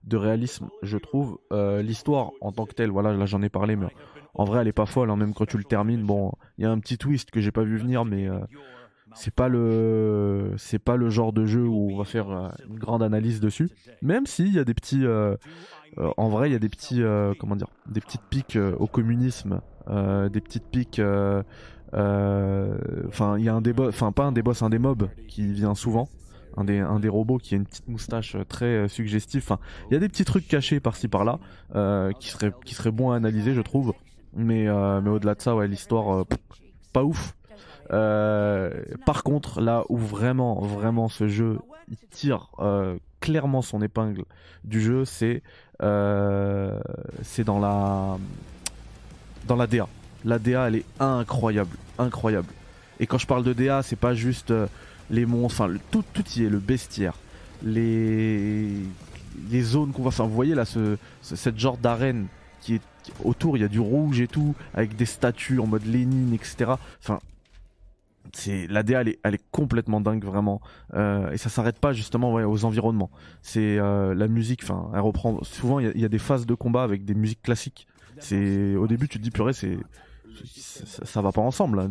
de 0.04 0.16
réalisme, 0.16 0.70
je 0.82 0.96
trouve. 0.96 1.38
Euh, 1.52 1.82
l'histoire 1.82 2.32
en 2.40 2.52
tant 2.52 2.64
que 2.64 2.72
telle, 2.72 2.90
voilà, 2.90 3.12
là 3.12 3.26
j'en 3.26 3.42
ai 3.42 3.50
parlé, 3.50 3.76
mais 3.76 3.88
en 4.34 4.44
vrai 4.44 4.62
elle 4.62 4.68
est 4.68 4.72
pas 4.72 4.86
folle, 4.86 5.10
hein, 5.10 5.16
même 5.16 5.34
quand 5.34 5.46
tu 5.46 5.58
le 5.58 5.64
termines. 5.64 6.04
Bon, 6.04 6.32
il 6.56 6.64
y 6.64 6.66
a 6.66 6.70
un 6.70 6.78
petit 6.78 6.96
twist 6.96 7.30
que 7.30 7.40
j'ai 7.40 7.52
pas 7.52 7.64
vu 7.64 7.76
venir, 7.76 8.04
mais 8.04 8.28
euh, 8.28 8.40
c'est 9.14 9.34
pas 9.34 9.48
le 9.48 10.54
c'est 10.56 10.78
pas 10.78 10.96
le 10.96 11.10
genre 11.10 11.32
de 11.32 11.44
jeu 11.44 11.66
où 11.66 11.90
on 11.92 11.96
va 11.96 12.04
faire 12.04 12.28
une 12.68 12.78
grande 12.78 13.02
analyse 13.02 13.40
dessus. 13.40 13.70
Même 14.00 14.26
si 14.26 14.44
il 14.44 14.54
y 14.54 14.58
a 14.58 14.64
des 14.64 14.74
petits, 14.74 15.04
en 16.16 16.28
vrai 16.28 16.50
il 16.50 16.52
y 16.52 16.56
a 16.56 16.58
des 16.58 16.68
petits, 16.68 17.02
comment 17.38 17.56
dire, 17.56 17.68
des 17.86 18.00
petites 18.00 18.22
piques 18.30 18.58
au 18.78 18.86
communisme, 18.86 19.60
des 19.88 20.40
petites 20.40 20.66
piques. 20.70 21.00
Enfin, 21.92 23.38
il 23.38 23.44
y 23.44 23.48
a 23.48 23.54
un 23.54 23.60
des 23.60 23.74
enfin 23.78 24.12
pas 24.12 24.24
un 24.24 24.32
des 24.32 24.42
boss, 24.42 24.62
un 24.62 24.70
des 24.70 24.78
mobs 24.78 25.08
qui 25.28 25.52
vient 25.52 25.74
souvent 25.74 26.08
un 26.56 26.64
des, 26.64 26.78
un 26.78 27.00
des 27.00 27.08
robots 27.08 27.38
qui 27.38 27.54
a 27.54 27.56
une 27.56 27.64
petite 27.64 27.88
moustache 27.88 28.34
euh, 28.34 28.44
très 28.44 28.66
euh, 28.66 28.88
suggestive. 28.88 29.42
Enfin, 29.44 29.58
il 29.90 29.94
y 29.94 29.96
a 29.96 30.00
des 30.00 30.08
petits 30.08 30.24
trucs 30.24 30.46
cachés 30.46 30.80
par-ci 30.80 31.08
par-là 31.08 31.38
euh, 31.74 32.12
qui 32.12 32.28
seraient 32.28 32.52
qui 32.64 32.74
serait 32.74 32.90
bon 32.90 33.10
à 33.10 33.16
analyser, 33.16 33.54
je 33.54 33.60
trouve. 33.60 33.94
Mais 34.34 34.64
mais 35.02 35.10
au-delà 35.10 35.34
de 35.34 35.42
ça, 35.42 35.54
ouais, 35.54 35.68
l'histoire 35.68 36.24
pas 36.94 37.04
ouf. 37.04 37.36
Par 37.88 39.22
contre, 39.24 39.60
là 39.60 39.84
où 39.88 39.96
vraiment 39.96 40.60
vraiment 40.60 41.08
ce 41.08 41.28
jeu 41.28 41.58
tire 42.10 42.50
clairement 43.20 43.62
son 43.62 43.82
épingle 43.82 44.24
du 44.64 44.80
jeu, 44.80 45.04
c'est 45.04 45.42
c'est 45.80 47.44
dans 47.44 47.58
la 47.58 48.18
dans 49.46 49.56
la 49.56 49.66
DA. 49.66 49.88
La 50.24 50.38
DA, 50.38 50.68
elle 50.68 50.76
est 50.76 50.84
incroyable, 51.00 51.76
incroyable. 51.98 52.48
Et 53.00 53.06
quand 53.06 53.18
je 53.18 53.26
parle 53.26 53.42
de 53.42 53.52
DA, 53.52 53.82
c'est 53.82 53.96
pas 53.96 54.14
juste 54.14 54.52
les 55.10 55.26
monstres, 55.26 55.60
enfin 55.60 55.74
tout, 55.90 56.04
tout 56.12 56.24
y 56.36 56.44
est, 56.44 56.48
le 56.48 56.58
bestiaire, 56.58 57.14
les, 57.62 58.68
les 59.50 59.62
zones 59.62 59.92
qu'on 59.92 60.02
va, 60.02 60.08
enfin 60.08 60.24
vous 60.24 60.34
voyez 60.34 60.54
là 60.54 60.64
ce, 60.64 60.96
cette 61.20 61.58
genre 61.58 61.76
d'arène 61.76 62.26
qui 62.60 62.76
est 62.76 62.82
autour, 63.24 63.56
il 63.56 63.60
y 63.60 63.64
a 63.64 63.68
du 63.68 63.80
rouge 63.80 64.20
et 64.20 64.28
tout, 64.28 64.54
avec 64.74 64.96
des 64.96 65.06
statues 65.06 65.58
en 65.58 65.66
mode 65.66 65.84
Lénine, 65.84 66.32
etc. 66.32 66.72
Enfin, 67.02 67.18
c'est 68.32 68.66
la 68.68 68.80
elle 68.80 69.08
est, 69.08 69.18
elle 69.24 69.34
est 69.34 69.44
complètement 69.50 70.00
dingue 70.00 70.24
vraiment. 70.24 70.60
Euh, 70.94 71.30
et 71.32 71.38
ça 71.38 71.48
s'arrête 71.48 71.78
pas 71.78 71.92
justement 71.92 72.32
ouais, 72.32 72.44
aux 72.44 72.64
environnements. 72.64 73.10
C'est 73.42 73.78
euh, 73.78 74.14
la 74.14 74.28
musique 74.28 74.62
enfin 74.62 74.90
elle 74.94 75.00
reprend 75.00 75.42
souvent 75.42 75.80
il 75.80 75.96
y, 75.96 76.00
y 76.00 76.04
a 76.04 76.08
des 76.08 76.18
phases 76.18 76.46
de 76.46 76.54
combat 76.54 76.82
avec 76.82 77.04
des 77.04 77.14
musiques 77.14 77.42
classiques. 77.42 77.86
C'est 78.18 78.76
au 78.76 78.86
début 78.86 79.08
tu 79.08 79.18
te 79.18 79.22
dis 79.22 79.30
purée 79.30 79.52
c'est 79.52 79.78
ça, 80.44 81.04
ça 81.04 81.22
va 81.22 81.32
pas 81.32 81.40
ensemble 81.40 81.80
hein. 81.80 81.90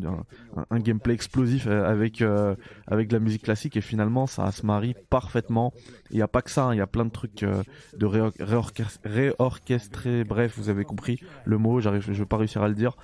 un, 0.69 0.79
gameplay 0.79 1.13
explosif 1.13 1.67
euh, 1.67 1.89
avec 1.89 2.21
euh, 2.21 2.55
avec 2.87 3.07
de 3.07 3.13
la 3.13 3.19
musique 3.19 3.43
classique 3.43 3.77
et 3.77 3.81
finalement 3.81 4.27
ça 4.27 4.51
se 4.51 4.65
marie 4.65 4.95
parfaitement. 5.09 5.73
Il 6.09 6.17
y 6.17 6.21
a 6.21 6.27
pas 6.27 6.41
que 6.41 6.51
ça 6.51 6.65
hein, 6.65 6.73
il 6.73 6.77
y 6.77 6.81
a 6.81 6.87
plein 6.87 7.05
de 7.05 7.11
trucs 7.11 7.43
euh, 7.43 7.63
de 7.97 8.05
réor- 8.05 8.35
réorchest- 8.39 8.99
réorchestrés 9.05 10.23
bref 10.23 10.53
vous 10.57 10.69
avez 10.69 10.83
compris 10.83 11.19
le 11.45 11.57
mot 11.57 11.79
j'arrive 11.79 12.03
je 12.05 12.11
vais 12.11 12.25
pas 12.25 12.37
réussir 12.37 12.61
à 12.63 12.67
le 12.67 12.75
dire. 12.75 12.95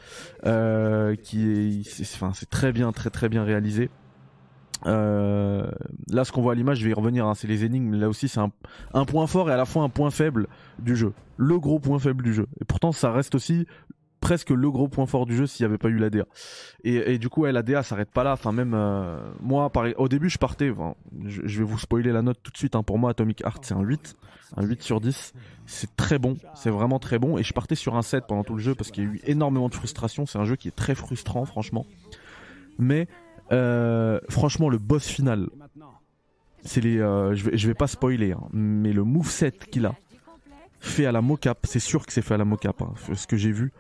C'est- 1.84 2.50
très 2.50 2.72
bien 2.72 2.92
très 2.92 3.10
très 3.10 3.30
bien 3.30 3.44
réalisé. 3.44 3.90
Là 4.86 6.24
ce 6.24 6.32
qu'on 6.32 6.42
voit 6.42 6.54
à 6.54 6.56
l'image 6.56 6.80
je 6.80 6.86
vais 6.86 6.92
y 6.92 6.94
revenir 6.94 7.26
hein, 7.26 7.34
c'est 7.36 7.48
les 7.48 7.64
énigmes 7.66 7.96
là 7.96 8.10
aussi 8.10 8.28
c'est 8.28 8.40
un 8.94 9.06
point 9.06 9.28
fort 9.28 9.50
et 9.50 9.54
à 9.54 9.58
la 9.58 9.66
fois 9.66 9.84
un 9.84 9.90
point 9.90 10.12
faible 10.12 10.48
du 10.80 10.96
jeu. 10.96 11.14
Le 11.38 11.60
gros 11.60 11.80
point 11.80 12.00
faible 12.00 12.24
du 12.24 12.34
jeu. 12.34 12.48
Et 12.62 12.66
pourtant 12.66 12.92
ça 12.92 13.12
reste 13.12 13.36
aussi 13.36 13.66
presque 14.20 14.50
le 14.50 14.72
gros 14.72 14.88
point 14.88 15.06
fort 15.06 15.26
du 15.26 15.36
jeu 15.36 15.46
s'il 15.46 15.66
n'y 15.66 15.70
avait 15.70 15.78
pas 15.78 15.90
eu 15.90 15.98
l'ADA 15.98 16.26
et, 16.84 17.14
et 17.14 17.18
du 17.18 17.30
coup 17.30 17.42
ouais, 17.42 17.52
l'ADA 17.52 17.84
s'arrête 17.84 18.12
pas 18.12 18.24
là. 18.24 18.34
Enfin 18.34 18.56
euh, 18.58 19.20
moi 19.42 19.70
pareil, 19.70 19.94
au 19.98 20.08
début 20.08 20.30
je 20.30 20.38
partais 20.38 20.74
je, 21.26 21.60
vais 21.60 21.64
vous 21.64 21.78
spoiler 21.78 22.12
la 22.12 22.22
note 22.22 22.40
tout 22.42 22.52
de 22.52 22.58
suite 22.58 22.76
hein, 22.76 22.84
pour 22.84 22.98
moi 22.98 23.12
Atomic 23.12 23.42
Heart 23.42 23.64
c'est 23.64 23.74
un 23.74 23.82
8 23.82 24.16
un 24.56 24.64
8 24.64 24.82
sur 24.82 25.02
10 25.02 25.34
c'est 25.68 25.96
très 25.98 26.18
bon. 26.18 26.38
C'est 26.56 26.70
vraiment 26.70 26.98
très 26.98 27.20
bon. 27.20 27.38
Et 27.38 27.44
je 27.44 27.54
partais 27.54 27.76
sur 27.76 27.96
un 27.96 28.02
7 28.02 28.24
pendant 28.26 28.46
tout 28.46 28.56
le 28.56 28.62
jeu 28.62 28.74
parce 28.74 28.90
qu'il 28.90 29.04
y 29.04 29.08
a 29.08 29.10
eu 29.10 29.22
énormément 29.26 29.68
de 29.68 29.76
frustration. 29.76 30.26
C'est 30.26 30.40
un 30.40 30.46
jeu 30.46 30.56
qui 30.56 30.70
est 30.70 30.76
très 30.76 30.96
frustrant 30.96 31.46
franchement. 31.46 31.86
Mais 32.80 33.08
euh, 33.52 34.20
franchement 34.30 34.70
le 34.70 34.78
boss 34.78 35.08
final 35.08 35.48
c'est 36.64 36.82
les 36.82 37.00
euh, 37.00 37.34
je 37.34 37.50
vais 37.50 37.56
vais 37.56 37.74
pas 37.74 37.88
spoiler 37.88 38.34
hein, 38.34 38.44
mais 38.52 38.92
le 38.92 39.06
moveset 39.06 39.54
qu'il 39.72 39.86
a 39.86 39.96
fait 40.82 41.06
à 41.06 41.14
la 41.14 41.22
mocap 41.22 41.60
c'est 41.64 41.80
sûr 41.80 42.06
que 42.06 42.12
c'est 42.12 42.22
fait 42.22 42.34
à 42.34 42.38
la 42.38 42.44
mocap 42.44 42.82
hein, 42.82 42.94
ce 43.14 43.26
que 43.26 43.38
j'ai 43.38 43.54
vu 43.54 43.72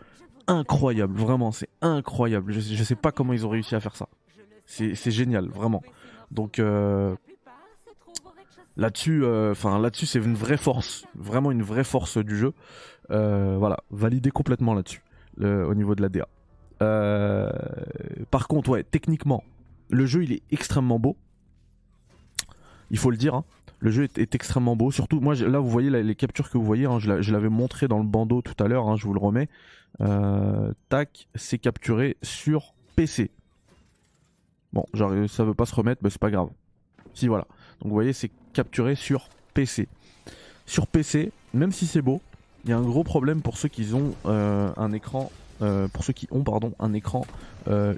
incroyable 0.47 1.17
vraiment 1.19 1.51
c'est 1.51 1.69
incroyable. 1.81 2.51
Je, 2.53 2.83
sais 2.83 2.95
pas 2.95 3.11
comment 3.11 3.33
ils 3.33 3.45
ont 3.45 3.49
réussi 3.49 3.75
à 3.75 3.79
faire 3.79 3.95
ça. 3.95 4.07
C'est 4.65 5.11
génial 5.11 5.47
vraiment. 5.47 5.81
Donc 6.31 6.59
euh, 6.59 7.15
là-dessus 8.75 9.23
euh, 9.23 9.51
enfin 9.51 9.79
là-dessus 9.79 10.05
c'est 10.05 10.19
une 10.19 10.35
vraie 10.35 10.57
force. 10.57 11.05
Vraiment 11.15 11.51
une 11.51 11.63
vraie 11.63 11.83
force 11.83 12.17
du 12.17 12.37
jeu. 12.37 12.53
Euh, 13.11 13.55
voilà 13.57 13.77
validé 13.91 14.31
complètement 14.31 14.73
là-dessus 14.73 15.01
au 15.39 15.75
niveau 15.75 15.95
de 15.95 16.01
la 16.01 16.09
DA 16.09 16.27
par 18.31 18.47
contre 18.47 18.71
ouais 18.71 18.83
techniquement 18.83 19.43
le 19.89 20.05
jeu 20.05 20.23
il 20.23 20.31
est 20.33 20.43
extrêmement 20.51 20.99
beau. 20.99 21.15
Il 22.89 22.97
faut 22.97 23.11
le 23.11 23.17
dire 23.17 23.35
hein. 23.35 23.43
Le 23.79 23.91
jeu 23.91 24.07
est, 24.15 24.35
extrêmement 24.35 24.75
beau. 24.75 24.91
Surtout 24.91 25.19
moi 25.19 25.35
là 25.35 25.59
vous 25.59 25.69
voyez 25.69 25.89
les 25.89 26.15
captures 26.15 26.49
que 26.49 26.57
vous 26.57 26.65
voyez 26.65 26.85
hein, 26.85 26.99
je 26.99 27.09
l'a- 27.09 27.21
je 27.21 27.31
l'avais 27.31 27.49
montré 27.49 27.87
dans 27.87 27.99
le 27.99 28.05
bandeau 28.05 28.41
tout 28.41 28.61
à 28.63 28.67
l'heure 28.67 28.87
hein, 28.87 28.95
je 28.95 29.05
vous 29.05 29.13
le 29.13 29.19
remets. 29.19 29.49
Euh, 30.01 30.73
tac 30.89 31.27
c'est 31.35 31.57
capturé 31.57 32.17
sur 32.21 32.73
PC 32.95 33.31
bon 34.73 34.85
genre 34.93 35.11
ça 35.29 35.43
veut 35.43 35.53
pas 35.53 35.65
se 35.65 35.75
remettre 35.75 36.01
mais 36.03 36.09
c'est 36.09 36.19
pas 36.21 36.31
grave. 36.31 36.49
Si 37.13 37.27
voilà. 37.27 37.45
Donc 37.81 37.89
vous 37.89 37.95
voyez 37.95 38.13
c'est 38.13 38.31
capturé 38.53 38.95
sur 38.95 39.29
PC 39.53 39.87
sur 40.65 40.87
PC 40.87 41.31
même 41.53 41.71
si 41.71 41.85
c'est 41.87 42.01
beau 42.01 42.21
il 42.65 42.71
y 42.71 42.73
a 42.73 42.77
un 42.77 42.83
gros 42.83 43.03
problème 43.03 43.41
pour 43.41 43.57
ceux 43.57 43.69
qui 43.69 43.93
ont 43.93 44.13
euh, 44.25 44.71
un 44.75 44.91
écran 44.91 45.31
euh, 45.61 45.87
pour 45.87 46.03
ceux 46.03 46.13
qui 46.13 46.27
ont 46.31 46.43
pardon 46.43 46.73
un 46.79 46.93
écran 46.93 47.25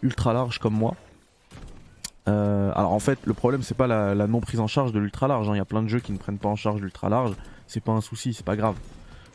ultra 0.01 0.33
large 0.33 0.57
comme 0.59 0.73
moi 0.73 0.95
euh, 2.29 2.71
alors 2.75 2.93
en 2.93 2.99
fait, 2.99 3.19
le 3.25 3.33
problème 3.33 3.61
c'est 3.63 3.75
pas 3.75 3.87
la, 3.87 4.27
non 4.27 4.39
prise 4.39 4.59
en 4.59 4.67
charge 4.67 4.91
de 4.91 4.99
l'ultra 4.99 5.27
large. 5.27 5.49
hein. 5.49 5.53
Il 5.55 5.57
y 5.57 5.61
a 5.61 5.65
plein 5.65 5.81
de 5.81 5.87
jeux 5.87 5.99
qui 5.99 6.11
ne 6.11 6.17
prennent 6.17 6.37
pas 6.37 6.49
en 6.49 6.55
charge 6.55 6.81
l'ultra 6.81 7.09
large. 7.09 7.33
C'est 7.67 7.83
pas 7.83 7.91
un 7.91 8.01
souci, 8.01 8.33
c'est 8.33 8.45
pas 8.45 8.55
grave. 8.55 8.75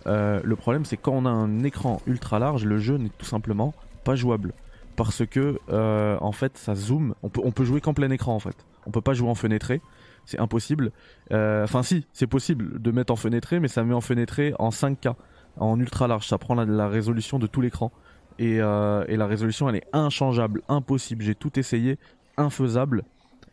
Euh, 0.06 0.40
le 0.44 0.56
problème 0.56 0.84
c'est 0.84 0.98
quand 0.98 1.12
on 1.12 1.24
a 1.24 1.30
un 1.30 1.64
écran 1.64 2.00
ultra 2.06 2.38
large, 2.38 2.64
le 2.64 2.78
jeu 2.78 2.98
n'est 2.98 3.10
tout 3.16 3.24
simplement 3.24 3.72
pas 4.04 4.16
jouable 4.16 4.52
parce 4.96 5.24
que 5.24 5.58
euh, 5.70 6.18
en 6.20 6.32
fait 6.32 6.56
ça 6.58 6.74
zoome. 6.74 7.14
On 7.22 7.28
peut 7.28 7.64
jouer 7.64 7.80
qu'en 7.80 7.94
plein 7.94 8.10
écran 8.10 8.34
en 8.34 8.40
fait. 8.40 8.56
On 8.86 8.90
peut 8.90 9.00
pas 9.00 9.14
jouer 9.14 9.28
en 9.28 9.34
fenêtré. 9.34 9.80
C'est 10.26 10.38
impossible. 10.38 10.92
Enfin 11.30 11.82
si, 11.82 12.06
c'est 12.12 12.26
possible 12.26 12.80
de 12.80 12.90
mettre 12.90 13.12
en 13.12 13.16
fenêtré, 13.16 13.60
mais 13.60 13.68
ça 13.68 13.82
met 13.82 13.94
en 13.94 14.00
fenêtré 14.00 14.54
en 14.58 14.70
5K, 14.70 15.14
en 15.58 15.80
ultra 15.80 16.06
large. 16.06 16.26
Ça 16.26 16.38
prend 16.38 16.54
la, 16.54 16.88
résolution 16.88 17.38
de 17.38 17.46
tout 17.46 17.60
l'écran. 17.60 17.92
Et 18.38 18.58
la 18.58 19.26
résolution 19.26 19.68
elle 19.68 19.76
est 19.76 19.86
inchangeable, 19.92 20.62
impossible. 20.68 21.24
J'ai 21.24 21.34
tout 21.34 21.58
essayé, 21.58 21.98
infaisable. 22.36 23.04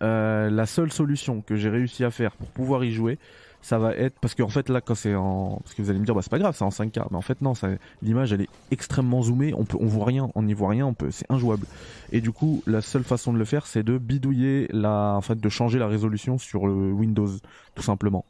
Euh, 0.01 0.49
la 0.49 0.65
seule 0.65 0.91
solution 0.91 1.41
que 1.41 1.55
j'ai 1.55 1.69
réussi 1.69 2.03
à 2.03 2.11
faire 2.11 2.35
pour 2.35 2.47
pouvoir 2.47 2.83
y 2.83 2.91
jouer, 2.91 3.19
ça 3.61 3.77
va 3.77 3.95
être 3.95 4.19
parce 4.19 4.33
qu'en 4.33 4.47
fait 4.47 4.69
là 4.69 4.81
quand 4.81 4.95
c'est 4.95 5.13
en 5.13 5.59
parce 5.63 5.75
que 5.75 5.83
vous 5.83 5.91
allez 5.91 5.99
me 5.99 6.05
dire 6.05 6.15
bah 6.15 6.21
c'est 6.23 6.31
pas 6.31 6.39
grave 6.39 6.55
c'est 6.57 6.63
en 6.63 6.69
5K 6.69 7.05
mais 7.11 7.17
en 7.17 7.21
fait 7.21 7.41
non 7.41 7.53
l'image 8.01 8.33
elle 8.33 8.41
est 8.41 8.49
extrêmement 8.71 9.21
zoomée. 9.21 9.53
On 9.53 9.65
peut 9.65 9.77
on 9.79 9.85
voit 9.85 10.05
rien. 10.05 10.31
On 10.33 10.43
n'y 10.43 10.53
voit 10.53 10.69
rien. 10.69 10.87
On 10.87 10.95
peut 10.95 11.11
c'est 11.11 11.29
injouable. 11.29 11.67
Et 12.11 12.21
du 12.21 12.31
coup 12.31 12.63
la 12.65 12.81
seule 12.81 13.03
façon 13.03 13.31
de 13.33 13.37
le 13.37 13.45
faire 13.45 13.67
c'est 13.67 13.83
de 13.83 13.97
bidouiller 13.99 14.67
la 14.71 15.13
en 15.15 15.21
fait 15.21 15.39
de 15.39 15.49
changer 15.49 15.77
la 15.77 15.87
résolution 15.87 16.39
sur 16.39 16.65
le 16.65 16.91
Windows 16.91 17.29
tout 17.75 17.83
simplement. 17.83 18.25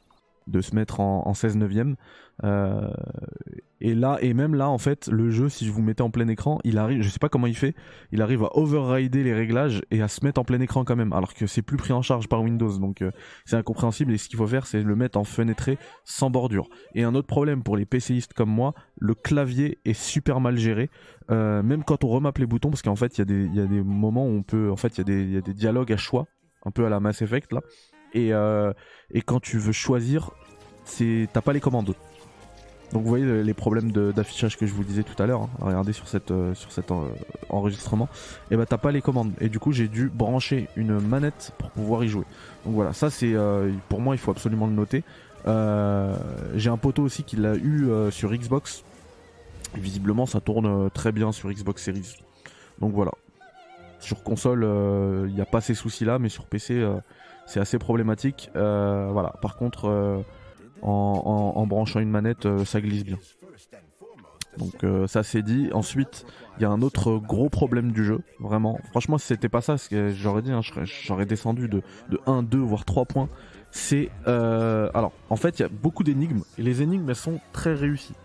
De 0.47 0.59
se 0.59 0.75
mettre 0.75 0.99
en, 0.99 1.25
en 1.25 1.33
16 1.33 1.55
neuvième. 1.55 1.95
Euh, 2.43 2.89
et 3.81 3.95
là 3.95 4.17
et 4.21 4.33
même 4.33 4.55
là 4.55 4.69
en 4.69 4.77
fait 4.77 5.07
le 5.07 5.29
jeu 5.31 5.49
si 5.49 5.67
vous 5.67 5.81
mettez 5.81 6.03
en 6.03 6.11
plein 6.11 6.27
écran 6.27 6.59
il 6.63 6.77
arrive 6.77 7.01
je 7.01 7.09
sais 7.09 7.19
pas 7.19 7.29
comment 7.29 7.47
il 7.47 7.55
fait 7.55 7.75
il 8.11 8.21
arrive 8.21 8.43
à 8.43 8.57
overrider 8.57 9.23
les 9.23 9.33
réglages 9.33 9.81
et 9.91 10.01
à 10.01 10.07
se 10.07 10.23
mettre 10.23 10.39
en 10.39 10.43
plein 10.43 10.59
écran 10.59 10.83
quand 10.83 10.95
même 10.95 11.13
alors 11.13 11.33
que 11.33 11.47
c'est 11.47 11.61
plus 11.61 11.77
pris 11.77 11.93
en 11.93 12.01
charge 12.01 12.27
par 12.27 12.41
Windows. 12.41 12.77
Donc 12.77 13.01
euh, 13.01 13.11
c'est 13.45 13.55
incompréhensible. 13.55 14.13
Et 14.13 14.17
ce 14.17 14.29
qu'il 14.29 14.37
faut 14.37 14.47
faire 14.47 14.67
c'est 14.67 14.81
le 14.81 14.95
mettre 14.95 15.17
en 15.17 15.23
fenêtré 15.23 15.77
sans 16.05 16.29
bordure. 16.29 16.69
Et 16.95 17.03
un 17.03 17.15
autre 17.15 17.27
problème 17.27 17.63
pour 17.63 17.77
les 17.77 17.85
PCistes 17.85 18.33
comme 18.33 18.49
moi 18.49 18.73
le 18.99 19.13
clavier 19.15 19.79
est 19.85 19.93
super 19.93 20.39
mal 20.39 20.57
géré. 20.57 20.89
Euh, 21.29 21.63
même 21.63 21.83
quand 21.83 22.03
on 22.03 22.09
remappe 22.09 22.37
les 22.37 22.45
boutons 22.45 22.69
parce 22.69 22.81
qu'en 22.81 22.95
fait 22.95 23.17
il 23.17 23.55
y 23.55 23.59
a 23.59 23.65
des 23.65 23.81
moments 23.81 24.25
où 24.25 24.31
on 24.31 24.43
peut 24.43 24.69
en 24.71 24.75
fait 24.75 24.97
il 24.97 25.31
y 25.31 25.37
a 25.37 25.41
des 25.41 25.53
dialogues 25.53 25.93
à 25.93 25.97
choix 25.97 26.27
un 26.65 26.71
peu 26.71 26.85
à 26.85 26.89
la 26.89 26.99
Mass 26.99 27.21
Effect 27.21 27.51
là. 27.53 27.61
Et 28.13 28.33
euh, 28.33 28.73
quand 29.25 29.39
tu 29.39 29.57
veux 29.57 29.71
choisir 29.71 30.31
t'as 31.31 31.41
pas 31.41 31.53
les 31.53 31.61
commandes 31.61 31.95
donc 32.93 33.03
vous 33.03 33.07
voyez 33.09 33.25
le- 33.25 33.41
les 33.41 33.53
problèmes 33.53 33.91
d'affichage 33.91 34.57
que 34.57 34.65
je 34.65 34.73
vous 34.73 34.83
disais 34.83 35.03
tout 35.03 35.21
à 35.21 35.25
l'heure. 35.25 35.43
hein. 35.43 35.49
Regardez 35.61 35.93
sur 35.93 36.07
cette 36.07 36.31
euh, 36.31 36.53
sur 36.55 36.71
cet 36.71 36.91
euh, 36.91 37.07
enregistrement. 37.49 38.09
Et 38.51 38.57
bah 38.57 38.65
t'as 38.65 38.77
pas 38.77 38.91
les 38.91 39.01
commandes. 39.01 39.31
Et 39.39 39.47
du 39.49 39.59
coup 39.59 39.71
j'ai 39.71 39.87
dû 39.87 40.09
brancher 40.13 40.67
une 40.75 40.99
manette 40.99 41.53
pour 41.57 41.69
pouvoir 41.71 42.03
y 42.03 42.09
jouer. 42.09 42.25
Donc 42.65 42.73
voilà, 42.75 42.91
ça 42.93 43.09
c'est 43.09 43.33
euh, 43.33 43.71
pour 43.89 44.01
moi 44.01 44.13
il 44.15 44.17
faut 44.17 44.31
absolument 44.31 44.67
le 44.67 44.73
noter. 44.73 45.03
Euh, 45.47 46.15
j'ai 46.55 46.69
un 46.69 46.77
poteau 46.77 47.03
aussi 47.03 47.23
qui 47.23 47.35
l'a 47.37 47.55
eu 47.55 47.87
sur 48.11 48.31
Xbox. 48.33 48.83
Visiblement 49.75 50.25
ça 50.25 50.41
tourne 50.41 50.89
très 50.91 51.11
bien 51.13 51.31
sur 51.31 51.49
Xbox 51.49 51.83
Series. 51.83 52.17
Donc 52.79 52.93
voilà. 52.93 53.11
Sur 53.99 54.21
console 54.23 54.67
il 55.29 55.33
n'y 55.33 55.41
a 55.41 55.45
pas 55.45 55.61
ces 55.61 55.75
soucis 55.75 56.03
là, 56.03 56.19
mais 56.19 56.27
sur 56.29 56.43
PC 56.45 56.85
c'est 57.45 57.59
assez 57.61 57.77
problématique. 57.79 58.49
Voilà. 58.53 59.33
Par 59.41 59.55
contre 59.55 60.23
en, 60.81 61.65
branchant 61.67 61.99
une 61.99 62.09
manette, 62.09 62.45
euh, 62.45 62.65
ça 62.65 62.81
glisse 62.81 63.03
bien. 63.03 63.17
Donc 64.57 64.83
euh, 64.83 65.07
ça 65.07 65.23
c'est 65.23 65.41
dit. 65.41 65.69
Ensuite, 65.73 66.25
il 66.57 66.63
y 66.63 66.65
a 66.65 66.69
un 66.69 66.81
autre 66.81 67.17
gros 67.17 67.49
problème 67.49 67.91
du 67.91 68.03
jeu, 68.03 68.19
vraiment. 68.39 68.79
Franchement, 68.91 69.17
si 69.17 69.27
c'était 69.27 69.49
pas 69.49 69.61
ça, 69.61 69.77
ce 69.77 69.89
que 69.89 70.09
j'aurais 70.09 70.41
dit, 70.41 70.51
hein, 70.51 70.61
j'aurais 70.83 71.25
descendu 71.25 71.67
de, 71.69 71.81
de 72.09 72.19
1, 72.25 72.43
2, 72.43 72.57
voire 72.57 72.85
3 72.85 73.05
points. 73.05 73.29
C'est... 73.71 74.09
euh, 74.27 74.89
alors, 74.93 75.13
en 75.29 75.37
fait, 75.37 75.59
il 75.59 75.61
y 75.61 75.65
a 75.65 75.69
beaucoup 75.69 76.03
d'énigmes, 76.03 76.41
et 76.57 76.63
les 76.63 76.81
énigmes, 76.81 77.09
elles 77.09 77.15
sont 77.15 77.39
très 77.53 77.73
réussies. 77.73 78.15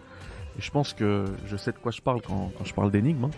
Et 0.58 0.62
je 0.62 0.70
pense 0.72 0.92
que 0.92 1.26
je 1.46 1.56
sais 1.56 1.70
de 1.70 1.78
quoi 1.78 1.92
je 1.92 2.00
parle 2.00 2.20
quand, 2.22 2.50
je 2.64 2.74
parle 2.74 2.90
d'énigmes, 2.90 3.26
hein, 3.26 3.30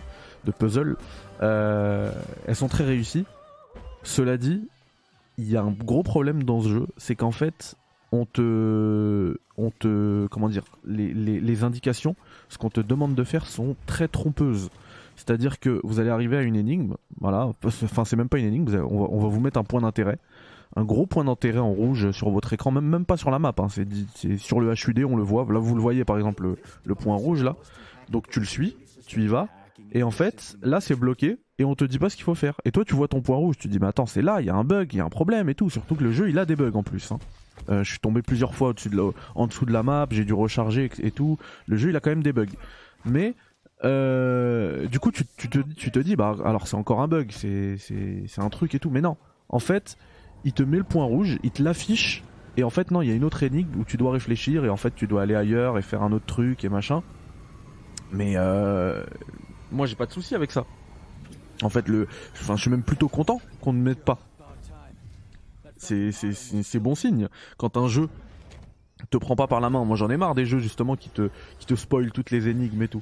de 0.45 0.51
puzzles. 0.51 0.97
Elles 1.41 2.55
sont 2.55 2.69
très 2.69 2.85
réussies. 2.85 3.25
Cela 4.01 4.37
dit, 4.37 4.67
il 5.37 5.49
y 5.49 5.55
a 5.55 5.61
un 5.61 5.71
gros 5.71 6.03
problème 6.03 6.43
dans 6.43 6.61
ce 6.61 6.69
jeu, 6.69 6.87
c'est 6.97 7.15
qu'en 7.15 7.31
fait, 7.31 7.75
on 8.11 8.25
te, 8.25 9.37
on 9.57 9.71
te, 9.71 10.27
comment 10.27 10.49
dire, 10.49 10.63
les, 10.85 11.63
indications, 11.63 12.15
ce 12.49 12.57
qu'on 12.57 12.69
te 12.69 12.81
demande 12.81 13.15
de 13.15 13.23
faire 13.23 13.45
sont 13.45 13.75
très 13.85 14.07
trompeuses. 14.07 14.69
C'est-à-dire 15.15 15.59
que 15.59 15.81
vous 15.83 15.99
allez 15.99 16.09
arriver 16.09 16.37
à 16.37 16.41
une 16.41 16.55
énigme, 16.55 16.95
voilà, 17.19 17.51
enfin 17.63 18.05
c'est 18.05 18.15
même 18.15 18.29
pas 18.29 18.39
une 18.39 18.45
énigme, 18.45 18.83
on, 18.89 19.19
va, 19.19 19.27
vous 19.27 19.39
mettre 19.41 19.59
un 19.59 19.63
point 19.63 19.81
d'intérêt, 19.81 20.17
un 20.77 20.85
gros 20.85 21.05
point 21.05 21.25
d'intérêt 21.25 21.59
en 21.59 21.71
rouge 21.71 22.11
sur 22.11 22.29
votre 22.29 22.53
écran, 22.53 22.71
même, 22.71 22.85
même 22.85 23.05
pas 23.05 23.17
sur 23.17 23.29
la 23.29 23.37
map, 23.37 23.53
hein, 23.57 23.67
c'est 23.67 24.37
sur 24.37 24.61
le 24.61 24.73
HUD, 24.73 25.03
on 25.03 25.17
le 25.17 25.23
voit, 25.23 25.45
là 25.51 25.59
vous 25.59 25.75
le 25.75 25.81
voyez 25.81 26.05
par 26.05 26.17
exemple 26.17 26.55
le, 26.85 26.95
point 26.95 27.17
rouge 27.17 27.43
là, 27.43 27.57
donc 28.09 28.29
tu 28.29 28.39
le 28.39 28.45
suis, 28.45 28.77
tu 29.07 29.21
y 29.21 29.27
vas, 29.27 29.49
et 29.91 30.03
en 30.03 30.11
fait 30.11 30.55
là 30.61 30.79
c'est 30.79 30.95
bloqué, 30.95 31.37
et 31.57 31.65
on 31.65 31.75
te 31.75 31.83
dit 31.83 31.99
pas 31.99 32.09
ce 32.09 32.15
qu'il 32.15 32.23
faut 32.23 32.35
faire. 32.35 32.55
Et 32.63 32.71
toi 32.71 32.85
tu 32.85 32.95
vois 32.95 33.09
ton 33.09 33.21
point 33.21 33.35
rouge, 33.35 33.57
tu 33.59 33.67
dis 33.67 33.77
mais 33.77 33.87
attends 33.87 34.05
c'est 34.05 34.21
là, 34.21 34.39
il 34.39 34.47
y 34.47 34.49
a 34.49 34.55
un 34.55 34.63
bug, 34.63 34.93
il 34.93 34.97
y 34.97 35.01
a 35.01 35.05
un 35.05 35.09
problème 35.09 35.49
et 35.49 35.55
tout, 35.55 35.69
surtout 35.69 35.95
que 35.95 36.03
le 36.03 36.13
jeu 36.13 36.29
il 36.29 36.39
a 36.39 36.45
des 36.45 36.55
bugs 36.55 36.71
en 36.75 36.83
plus. 36.83 37.11
hein. 37.11 37.19
Euh, 37.69 37.83
je 37.83 37.89
suis 37.89 37.99
tombé 37.99 38.21
plusieurs 38.21 38.55
fois 38.55 38.73
en 39.35 39.47
dessous 39.47 39.65
de 39.65 39.71
la 39.71 39.83
map, 39.83 40.07
j'ai 40.11 40.25
dû 40.25 40.33
recharger 40.33 40.89
et 40.99 41.11
tout. 41.11 41.37
Le 41.67 41.77
jeu 41.77 41.89
il 41.89 41.95
a 41.95 41.99
quand 41.99 42.09
même 42.09 42.23
des 42.23 42.33
bugs. 42.33 42.45
Mais 43.05 43.35
euh, 43.83 44.87
du 44.87 44.99
coup, 44.99 45.11
tu, 45.11 45.25
te, 45.25 45.99
dis, 45.99 46.15
bah 46.15 46.35
alors 46.43 46.67
c'est 46.67 46.75
encore 46.75 47.01
un 47.01 47.07
bug, 47.07 47.31
c'est 47.31 48.27
un 48.37 48.49
truc 48.49 48.75
et 48.75 48.79
tout. 48.79 48.89
Mais 48.89 49.01
non, 49.01 49.17
en 49.49 49.59
fait, 49.59 49.97
il 50.43 50.53
te 50.53 50.63
met 50.63 50.77
le 50.77 50.83
point 50.83 51.05
rouge, 51.05 51.37
il 51.43 51.51
te 51.51 51.63
l'affiche. 51.63 52.23
Et 52.57 52.63
en 52.63 52.69
fait, 52.69 52.91
non, 52.91 53.01
il 53.01 53.09
y 53.09 53.11
a 53.11 53.15
une 53.15 53.23
autre 53.23 53.43
énigme 53.43 53.79
où 53.79 53.85
tu 53.85 53.95
dois 53.95 54.11
réfléchir 54.11 54.65
et 54.65 54.69
en 54.69 54.75
fait, 54.75 54.93
tu 54.95 55.07
dois 55.07 55.21
aller 55.21 55.35
ailleurs 55.35 55.77
et 55.77 55.81
faire 55.81 56.03
un 56.03 56.11
autre 56.11 56.25
truc 56.25 56.65
et 56.65 56.69
machin. 56.69 57.03
Mais 58.11 58.33
euh, 58.35 59.03
moi, 59.71 59.85
j'ai 59.85 59.95
pas 59.95 60.05
de 60.05 60.11
souci 60.11 60.35
avec 60.35 60.51
ça. 60.51 60.65
En 61.61 61.69
fait, 61.69 61.87
le, 61.87 62.07
je 62.33 62.55
suis 62.55 62.69
même 62.69 62.83
plutôt 62.83 63.07
content 63.07 63.39
qu'on 63.61 63.73
ne 63.73 63.81
mette 63.81 64.03
pas. 64.03 64.17
C'est 65.79 66.79
bon 66.79 66.95
signe. 66.95 67.27
Quand 67.57 67.77
un 67.77 67.87
jeu 67.87 68.09
te 69.09 69.17
prend 69.17 69.35
pas 69.35 69.47
par 69.47 69.61
la 69.61 69.69
main, 69.69 69.83
moi 69.85 69.95
j'en 69.95 70.09
ai 70.09 70.17
marre 70.17 70.35
des 70.35 70.45
jeux 70.45 70.59
justement 70.59 70.95
qui 70.95 71.09
te, 71.09 71.29
qui 71.57 71.65
te 71.65 71.75
spoilent 71.75 72.11
toutes 72.11 72.31
les 72.31 72.47
énigmes 72.49 72.81
et 72.83 72.87
tout. 72.87 73.01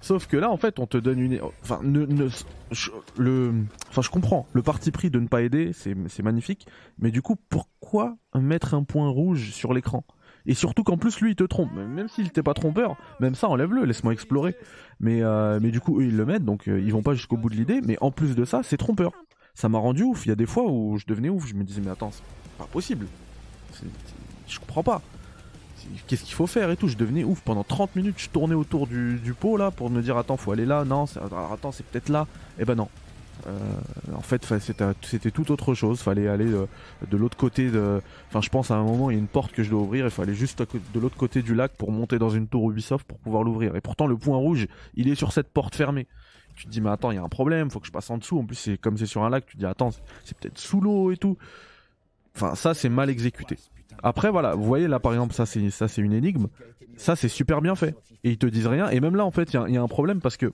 Sauf 0.00 0.26
que 0.26 0.36
là, 0.36 0.50
en 0.50 0.56
fait, 0.56 0.78
on 0.78 0.86
te 0.86 0.98
donne 0.98 1.18
une. 1.18 1.40
Enfin, 1.62 1.80
ne, 1.82 2.28
je, 2.70 2.90
le, 3.16 3.54
enfin, 3.88 4.02
je 4.02 4.10
comprends. 4.10 4.46
Le 4.52 4.62
parti 4.62 4.90
pris 4.90 5.10
de 5.10 5.18
ne 5.18 5.26
pas 5.26 5.42
aider, 5.42 5.72
c'est 5.72 6.22
magnifique. 6.22 6.66
Mais 6.98 7.10
du 7.10 7.22
coup, 7.22 7.36
pourquoi 7.48 8.16
mettre 8.34 8.74
un 8.74 8.84
point 8.84 9.08
rouge 9.08 9.50
sur 9.50 9.72
l'écran? 9.72 10.04
Et 10.44 10.54
surtout 10.54 10.84
qu'en 10.84 10.96
plus, 10.96 11.20
lui, 11.20 11.32
il 11.32 11.34
te 11.34 11.44
trompe. 11.44 11.72
Même 11.74 12.08
s'il 12.08 12.30
t'est 12.30 12.42
pas 12.42 12.54
trompeur, 12.54 12.96
même 13.18 13.34
ça, 13.34 13.48
enlève-le, 13.48 13.84
laisse-moi 13.84 14.12
explorer. 14.12 14.54
Mais, 15.00 15.22
euh, 15.22 15.58
mais 15.60 15.70
du 15.72 15.80
coup, 15.80 16.00
eux, 16.00 16.04
ils 16.04 16.16
le 16.16 16.24
mettent, 16.24 16.44
donc 16.44 16.68
euh, 16.68 16.78
ils 16.78 16.92
vont 16.92 17.02
pas 17.02 17.14
jusqu'au 17.14 17.36
bout 17.36 17.50
de 17.50 17.56
l'idée. 17.56 17.80
Mais 17.84 17.96
en 18.00 18.12
plus 18.12 18.36
de 18.36 18.44
ça, 18.44 18.62
c'est 18.62 18.76
trompeur. 18.76 19.12
Ça 19.56 19.68
m'a 19.68 19.78
rendu 19.78 20.04
ouf. 20.04 20.24
Il 20.26 20.28
y 20.28 20.32
a 20.32 20.36
des 20.36 20.46
fois 20.46 20.70
où 20.70 20.98
je 20.98 21.06
devenais 21.06 21.30
ouf. 21.30 21.48
Je 21.48 21.54
me 21.54 21.64
disais, 21.64 21.80
mais 21.84 21.90
attends, 21.90 22.12
c'est 22.12 22.22
pas 22.56 22.66
possible. 22.66 23.08
Je 24.46 24.60
comprends 24.60 24.84
pas 24.84 25.02
qu'est-ce 26.06 26.24
qu'il 26.24 26.34
faut 26.34 26.46
faire 26.46 26.70
et 26.70 26.76
tout. 26.76 26.88
Je 26.88 26.96
devenais 26.96 27.24
ouf 27.24 27.40
pendant 27.40 27.64
30 27.64 27.96
minutes. 27.96 28.16
Je 28.18 28.28
tournais 28.28 28.54
autour 28.54 28.86
du, 28.86 29.34
pot 29.38 29.56
là 29.56 29.70
pour 29.70 29.90
me 29.90 30.02
dire 30.02 30.16
attends, 30.16 30.36
faut 30.36 30.52
aller 30.52 30.66
là. 30.66 30.84
Non, 30.84 31.04
attends, 31.52 31.72
c'est 31.72 31.86
peut-être 31.86 32.08
là. 32.08 32.26
Et 32.58 32.62
eh 32.62 32.64
ben 32.64 32.74
non. 32.74 32.88
Euh, 33.46 33.58
en 34.14 34.22
fait, 34.22 34.44
c'était 34.58 35.30
tout 35.30 35.52
autre 35.52 35.74
chose. 35.74 36.00
Fallait 36.00 36.26
aller 36.26 36.50
euh, 36.52 36.66
de, 37.08 37.16
l'autre 37.16 37.36
côté 37.36 37.70
de. 37.70 38.00
Enfin, 38.28 38.40
je 38.40 38.48
pense 38.48 38.70
à 38.70 38.74
un 38.74 38.82
moment, 38.82 39.10
il 39.10 39.14
y 39.14 39.16
a 39.16 39.20
une 39.20 39.28
porte 39.28 39.52
que 39.52 39.62
je 39.62 39.70
dois 39.70 39.80
ouvrir. 39.80 40.04
Il 40.04 40.10
fallait 40.10 40.34
juste 40.34 40.62
de 40.62 41.00
l'autre 41.00 41.16
côté 41.16 41.42
du 41.42 41.54
lac 41.54 41.72
pour 41.76 41.92
monter 41.92 42.18
dans 42.18 42.30
une 42.30 42.48
tour 42.48 42.70
Ubisoft 42.70 43.06
pour 43.06 43.18
pouvoir 43.18 43.42
l'ouvrir. 43.42 43.76
Et 43.76 43.80
pourtant, 43.80 44.06
le 44.06 44.16
point 44.16 44.36
rouge, 44.36 44.66
il 44.94 45.08
est 45.08 45.14
sur 45.14 45.32
cette 45.32 45.48
porte 45.52 45.74
fermée. 45.74 46.06
Tu 46.56 46.64
te 46.64 46.70
dis, 46.70 46.80
mais 46.80 46.90
attends, 46.90 47.10
il 47.10 47.16
y 47.16 47.18
a 47.18 47.22
un 47.22 47.28
problème. 47.28 47.70
Faut 47.70 47.80
que 47.80 47.86
je 47.86 47.92
passe 47.92 48.10
en 48.10 48.18
dessous. 48.18 48.38
En 48.38 48.44
plus, 48.44 48.56
c'est 48.56 48.78
comme 48.78 48.96
c'est 48.96 49.06
sur 49.06 49.22
un 49.22 49.30
lac. 49.30 49.46
Tu 49.46 49.54
te 49.54 49.58
dis, 49.58 49.66
attends, 49.66 49.90
c'est 50.24 50.36
peut-être 50.36 50.58
sous 50.58 50.80
l'eau 50.80 51.12
et 51.12 51.16
tout. 51.16 51.36
Enfin, 52.34 52.54
ça, 52.54 52.74
c'est 52.74 52.88
mal 52.88 53.10
exécuté. 53.10 53.58
Après, 54.02 54.30
voilà, 54.30 54.54
vous 54.54 54.64
voyez 54.64 54.88
là 54.88 55.00
par 55.00 55.12
exemple, 55.12 55.34
ça 55.34 55.46
c'est 55.46 55.70
ça 55.70 55.88
c'est 55.88 56.02
une 56.02 56.12
énigme. 56.12 56.46
Ça 56.96 57.16
c'est 57.16 57.28
super 57.28 57.60
bien 57.60 57.74
fait. 57.74 57.94
Et 58.24 58.30
ils 58.30 58.38
te 58.38 58.46
disent 58.46 58.66
rien. 58.66 58.88
Et 58.90 59.00
même 59.00 59.16
là, 59.16 59.24
en 59.24 59.30
fait, 59.30 59.52
il 59.52 59.72
y, 59.72 59.76
a 59.76 59.82
un 59.82 59.88
problème 59.88 60.20
parce 60.20 60.36
que 60.36 60.52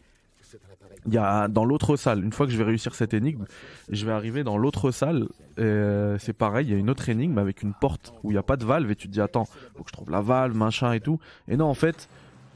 il 1.06 1.14
y 1.14 1.18
a 1.18 1.48
dans 1.48 1.64
l'autre 1.64 1.96
salle. 1.96 2.24
Une 2.24 2.32
fois 2.32 2.46
que 2.46 2.52
je 2.52 2.58
vais 2.58 2.64
réussir 2.64 2.94
cette 2.94 3.14
énigme, 3.14 3.44
je 3.88 4.06
vais 4.06 4.12
arriver 4.12 4.44
dans 4.44 4.56
l'autre 4.56 4.90
salle. 4.90 5.26
Euh, 5.58 6.16
c'est 6.18 6.32
pareil, 6.32 6.66
il 6.66 6.72
y 6.72 6.74
a 6.74 6.78
une 6.78 6.90
autre 6.90 7.08
énigme 7.08 7.38
avec 7.38 7.62
une 7.62 7.74
porte 7.74 8.12
où 8.22 8.30
il 8.30 8.34
n'y 8.34 8.38
a 8.38 8.42
pas 8.42 8.56
de 8.56 8.64
valve 8.64 8.90
et 8.90 8.96
tu 8.96 9.08
te 9.08 9.12
dis 9.12 9.20
attends, 9.20 9.46
faut 9.76 9.82
que 9.82 9.88
je 9.88 9.92
trouve 9.92 10.10
la 10.10 10.20
valve, 10.20 10.54
machin 10.54 10.92
et 10.92 11.00
tout. 11.00 11.18
Et 11.48 11.56
non, 11.56 11.66
en 11.66 11.74
fait, 11.74 12.08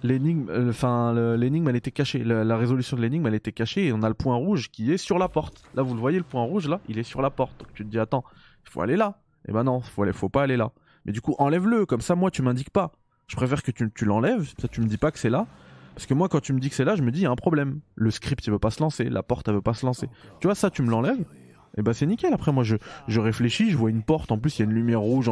l'énigme, 0.03 0.49
euh, 0.51 0.71
enfin 0.71 1.37
l'énigme, 1.37 1.69
elle 1.69 1.77
était 1.77 1.91
cachée. 1.91 2.23
La, 2.25 2.57
résolution 2.57 2.97
de 2.97 3.03
l'énigme, 3.03 3.27
elle 3.27 3.35
était 3.35 3.53
cachée 3.53 3.87
et 3.87 3.93
on 3.93 4.03
a 4.03 4.09
le 4.09 4.15
point 4.15 4.37
rouge 4.37 4.71
qui 4.71 4.93
est 4.93 4.99
sur 4.99 5.19
la 5.19 5.29
porte. 5.29 5.63
Là, 5.75 5.83
vous 5.83 5.95
le 5.95 6.01
voyez, 6.01 6.19
le 6.19 6.25
point 6.25 6.43
rouge 6.43 6.69
là, 6.69 6.81
il 6.89 6.99
est 6.99 7.03
sur 7.03 7.23
la 7.23 7.31
porte. 7.31 7.65
Tu 7.75 7.85
te 7.85 7.91
dis 7.91 7.99
attends, 7.99 8.25
il 8.65 8.71
faut 8.71 8.81
aller 8.81 8.97
là. 8.97 9.19
Et 9.47 9.51
eh 9.51 9.53
ben 9.53 9.63
non, 9.63 9.81
faut, 9.81 10.05
faut 10.13 10.29
pas 10.29 10.43
aller 10.43 10.57
là. 10.57 10.73
Mais 11.05 11.13
du 11.13 11.21
coup, 11.21 11.37
enlève-le, 11.39 11.87
comme 11.87 12.01
ça, 12.01 12.17
moi, 12.17 12.33
tu 12.33 12.43
m'indiques 12.43 12.71
pas. 12.71 12.93
Je 13.29 13.37
préfère 13.37 13.63
que 13.63 13.71
tu, 13.71 14.05
l'enlèves, 14.05 14.53
ça 14.61 14.69
tu 14.69 14.81
me 14.81 14.87
dis 14.87 14.99
pas 14.99 15.13
que 15.13 15.19
c'est 15.19 15.31
là. 15.31 15.47
Parce 15.95 16.07
que 16.07 16.15
moi, 16.15 16.29
quand 16.29 16.41
tu 16.41 16.53
me 16.53 16.59
dis 16.59 16.69
que 16.69 16.75
c'est 16.75 16.85
là, 16.85 16.97
je 16.97 17.03
me 17.03 17.11
dis, 17.11 17.21
il 17.21 17.23
y 17.23 17.27
a 17.27 17.31
un 17.31 17.37
problème. 17.37 17.81
Le 17.95 18.11
script, 18.11 18.45
il 18.47 18.51
veut 18.51 18.59
pas 18.59 18.71
se 18.71 18.81
lancer, 18.81 19.05
la 19.05 19.23
porte, 19.23 19.49
elle 19.49 19.55
veut 19.55 19.63
pas 19.63 19.73
se 19.73 19.87
lancer. 19.87 20.09
Tu 20.41 20.49
vois, 20.49 20.55
ça, 20.55 20.69
tu 20.71 20.83
me 20.83 20.91
l'enlèves. 20.91 21.21
Et 21.21 21.81
eh 21.81 21.83
ben 21.83 21.93
c'est 21.93 22.07
nickel. 22.07 22.33
Après, 22.33 22.53
moi, 22.53 22.65
je, 22.65 22.77
je 23.07 23.21
réfléchis, 23.21 23.71
je 23.71 23.77
vois 23.77 23.91
une 23.91 24.03
porte. 24.03 24.33
En 24.33 24.39
plus, 24.39 24.59
il 24.59 24.63
y 24.63 24.65
a 24.65 24.65
une 24.65 24.75
lumière 24.75 25.01
rouge 25.01 25.31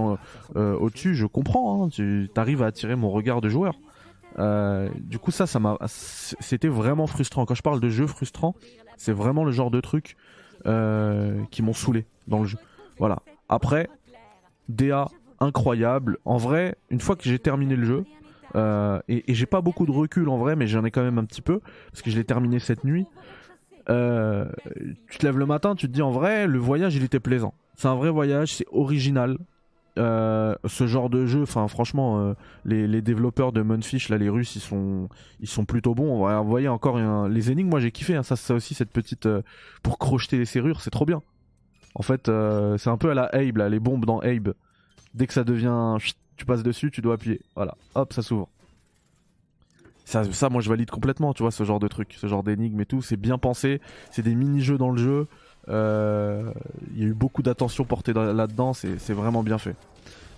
euh, 0.57 0.77
au-dessus. 0.77 1.15
Je 1.15 1.27
comprends. 1.27 1.85
Hein, 1.85 1.89
tu 1.89 2.29
arrives 2.37 2.63
à 2.63 2.67
attirer 2.67 2.97
mon 2.97 3.11
regard 3.11 3.41
de 3.41 3.49
joueur. 3.49 3.75
Euh, 4.39 4.89
du 4.99 5.19
coup, 5.19 5.31
ça, 5.31 5.47
ça 5.47 5.59
m'a. 5.59 5.77
C'était 5.87 6.69
vraiment 6.69 7.07
frustrant. 7.07 7.47
Quand 7.47 7.55
je 7.55 7.63
parle 7.63 7.81
de 7.81 7.89
jeu 7.89 8.07
frustrant, 8.07 8.55
c'est 8.97 9.13
vraiment 9.13 9.45
le 9.45 9.53
genre 9.53 9.71
de 9.71 9.81
truc 9.81 10.17
euh, 10.67 11.43
qui 11.51 11.63
m'ont 11.63 11.73
saoulé 11.73 12.07
dans 12.29 12.41
le 12.41 12.47
jeu. 12.47 12.59
Voilà. 12.99 13.21
Après, 13.49 13.89
DA 14.69 15.09
incroyable. 15.41 16.19
En 16.25 16.37
vrai, 16.37 16.77
une 16.91 17.01
fois 17.01 17.17
que 17.17 17.25
j'ai 17.25 17.39
terminé 17.39 17.77
le 17.77 17.85
jeu, 17.85 18.05
euh, 18.57 19.01
et, 19.09 19.23
j'ai 19.29 19.47
pas 19.47 19.61
beaucoup 19.61 19.87
de 19.87 19.91
recul 19.91 20.29
en 20.29 20.39
vrai, 20.39 20.57
mais 20.57 20.67
j'en 20.67 20.85
ai 20.85 20.91
quand 20.91 21.03
même 21.03 21.19
un 21.19 21.25
petit 21.25 21.43
peu, 21.43 21.61
parce 21.91 22.03
que 22.03 22.11
je 22.11 22.17
l'ai 22.17 22.25
terminé 22.25 22.59
cette 22.59 22.85
nuit. 22.85 23.07
Tu 23.87 23.93
te 25.19 25.27
lèves 25.27 25.39
le 25.39 25.47
matin, 25.47 25.75
tu 25.75 25.87
te 25.87 25.93
dis 25.93 26.03
en 26.03 26.11
vrai, 26.11 26.47
le 26.47 26.59
voyage 26.59 26.95
il 26.97 27.05
était 27.05 27.21
plaisant. 27.21 27.55
C'est 27.77 27.89
un 27.89 27.97
vrai 27.97 28.11
voyage, 28.11 28.55
c'est 28.55 28.67
original. 28.73 29.37
Euh, 29.97 30.57
ce 30.65 30.89
genre 30.89 31.09
de 31.09 31.25
jeu, 31.25 31.43
enfin 31.43 31.69
franchement, 31.69 32.35
les, 32.65 33.01
développeurs 33.01 33.53
de 33.53 33.63
Munfish, 33.63 34.09
là, 34.09 34.19
les 34.19 34.29
Russes, 34.29 34.57
ils 34.57 34.61
sont, 34.61 35.09
ils 35.41 35.49
sont 35.49 35.65
plutôt 35.65 35.95
bons. 35.95 36.27
Vous 36.43 36.49
voyez 36.49 36.69
encore 36.69 36.99
les 37.29 37.51
énigmes, 37.51 37.69
moi 37.69 37.81
j'ai 37.81 37.93
kiffé. 37.93 38.17
Hein. 38.17 38.23
ça, 38.23 38.37
ça 38.37 38.55
aussi 38.55 38.75
cette 38.75 38.91
petite 38.91 39.29
pour 39.83 39.99
crocheter 39.99 40.39
les 40.39 40.47
serrures, 40.47 40.81
c'est 40.81 40.91
trop 40.91 41.07
bien. 41.07 41.23
En 41.95 42.03
fait, 42.03 42.31
c'est 42.79 42.91
un 42.91 42.99
peu 42.99 43.11
à 43.11 43.15
la 43.15 43.27
Abe, 43.27 43.59
les 43.59 43.81
bombes 43.81 44.05
dans 44.05 44.19
Abe. 44.21 44.55
Dès 45.15 45.27
que 45.27 45.33
ça 45.33 45.45
devient. 45.45 45.97
Tu 46.37 46.45
passes 46.45 46.65
dessus, 46.65 46.91
tu 46.91 47.01
dois 47.01 47.15
appuyer. 47.15 47.41
Voilà, 47.55 47.77
hop, 47.95 48.13
ça 48.13 48.23
s'ouvre. 48.23 48.49
Ça, 50.05 50.51
moi 50.51 50.61
je 50.61 50.69
valide 50.69 50.91
complètement, 50.91 51.33
tu 51.33 51.43
vois, 51.43 51.51
ce 51.51 51.65
genre 51.65 51.81
de 51.81 51.89
truc, 51.89 52.15
ce 52.19 52.27
genre 52.27 52.43
d'énigmes 52.43 52.81
et 52.81 52.87
tout. 52.87 53.01
C'est 53.01 53.17
bien 53.17 53.39
pensé, 53.39 53.81
c'est 54.11 54.23
des 54.23 54.35
mini-jeux 54.35 54.77
dans 54.77 54.91
le 54.91 54.99
jeu. 54.99 55.27
Euh, 55.69 56.53
il 56.93 57.03
y 57.03 57.05
a 57.05 57.09
eu 57.09 57.15
beaucoup 57.15 57.43
d'attention 57.43 57.85
portée 57.85 58.13
là-dedans, 58.13 58.73
c'est 58.75 59.13
vraiment 59.13 59.43
bien 59.43 59.59
fait. 59.59 59.77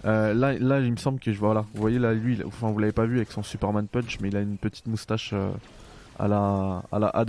Euh, 0.05 0.35
là, 0.35 0.81
il 0.81 0.93
me 0.93 0.97
semble 0.97 1.19
que 1.19 1.33
je 1.33 1.39
voilà, 1.39 1.65
vous 1.75 1.81
voyez 1.81 1.99
là, 1.99 2.15
lui, 2.15 2.41
enfin 2.45 2.71
vous 2.71 2.79
l'avez 2.79 2.93
pas 2.93 3.07
vu 3.07 3.17
avec 3.17 3.33
son 3.33 3.43
Superman 3.43 3.89
Punch, 3.89 4.19
mais 4.21 4.29
il 4.29 4.37
a 4.37 4.41
une 4.41 4.59
petite 4.59 4.87
moustache 4.87 5.31
euh, 5.33 5.51
à 6.19 6.29
la 6.29 6.83
à 6.93 6.99
la. 6.99 7.25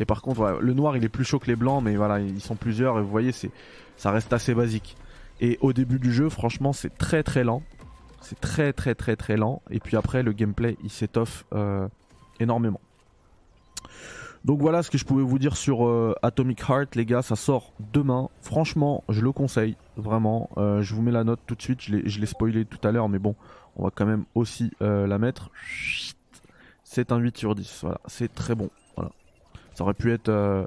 Et 0.00 0.04
par 0.04 0.22
contre, 0.22 0.58
le 0.60 0.74
noir 0.74 0.96
il 0.96 1.04
est 1.04 1.08
plus 1.08 1.24
chaud 1.24 1.38
que 1.38 1.46
les 1.46 1.56
blancs, 1.56 1.82
mais 1.82 1.96
voilà, 1.96 2.20
ils 2.20 2.40
sont 2.40 2.56
plusieurs 2.56 2.98
et 2.98 3.02
vous 3.02 3.08
voyez, 3.08 3.32
c'est 3.32 3.50
ça 3.96 4.10
reste 4.10 4.32
assez 4.32 4.54
basique. 4.54 4.96
Et 5.40 5.58
au 5.60 5.72
début 5.72 5.98
du 6.00 6.12
jeu, 6.12 6.28
franchement, 6.28 6.72
c'est 6.72 6.96
très 6.96 7.22
très 7.22 7.44
lent. 7.44 7.62
C'est 8.20 8.40
très 8.40 8.72
très 8.72 8.96
très 8.96 9.14
très 9.14 9.36
lent. 9.36 9.62
Et 9.70 9.78
puis 9.78 9.96
après, 9.96 10.24
le 10.24 10.32
gameplay, 10.32 10.76
il 10.82 10.90
s'étoffe 10.90 11.44
énormément. 12.40 12.80
Donc 14.44 14.60
voilà 14.60 14.82
ce 14.82 14.90
que 14.90 14.98
je 14.98 15.04
pouvais 15.04 15.22
vous 15.22 15.38
dire 15.38 15.56
sur 15.56 15.86
euh, 15.86 16.14
Atomic 16.22 16.60
Heart, 16.60 16.94
les 16.94 17.04
gars. 17.04 17.22
Ça 17.22 17.36
sort 17.36 17.72
demain. 17.92 18.28
Franchement, 18.40 19.04
je 19.08 19.20
le 19.20 19.32
conseille, 19.32 19.76
vraiment. 19.96 20.50
Euh, 20.56 20.82
je 20.82 20.94
vous 20.94 21.02
mets 21.02 21.12
la 21.12 21.24
note 21.24 21.40
tout 21.46 21.54
de 21.54 21.62
suite. 21.62 21.80
Je 21.80 22.20
l'ai 22.20 22.26
spoilé 22.26 22.64
tout 22.64 22.86
à 22.86 22.92
l'heure, 22.92 23.08
mais 23.08 23.18
bon, 23.18 23.34
on 23.76 23.84
va 23.84 23.90
quand 23.94 24.06
même 24.06 24.24
aussi 24.34 24.70
la 24.80 25.18
mettre. 25.18 25.50
C'est 26.84 27.12
un 27.12 27.18
8 27.18 27.36
sur 27.36 27.54
10. 27.54 27.80
Voilà, 27.82 28.00
c'est 28.06 28.34
très 28.34 28.54
bon. 28.54 28.70
Voilà. 28.96 29.10
Ça 29.74 29.84
aurait 29.84 29.94
pu 29.94 30.12
être 30.12 30.66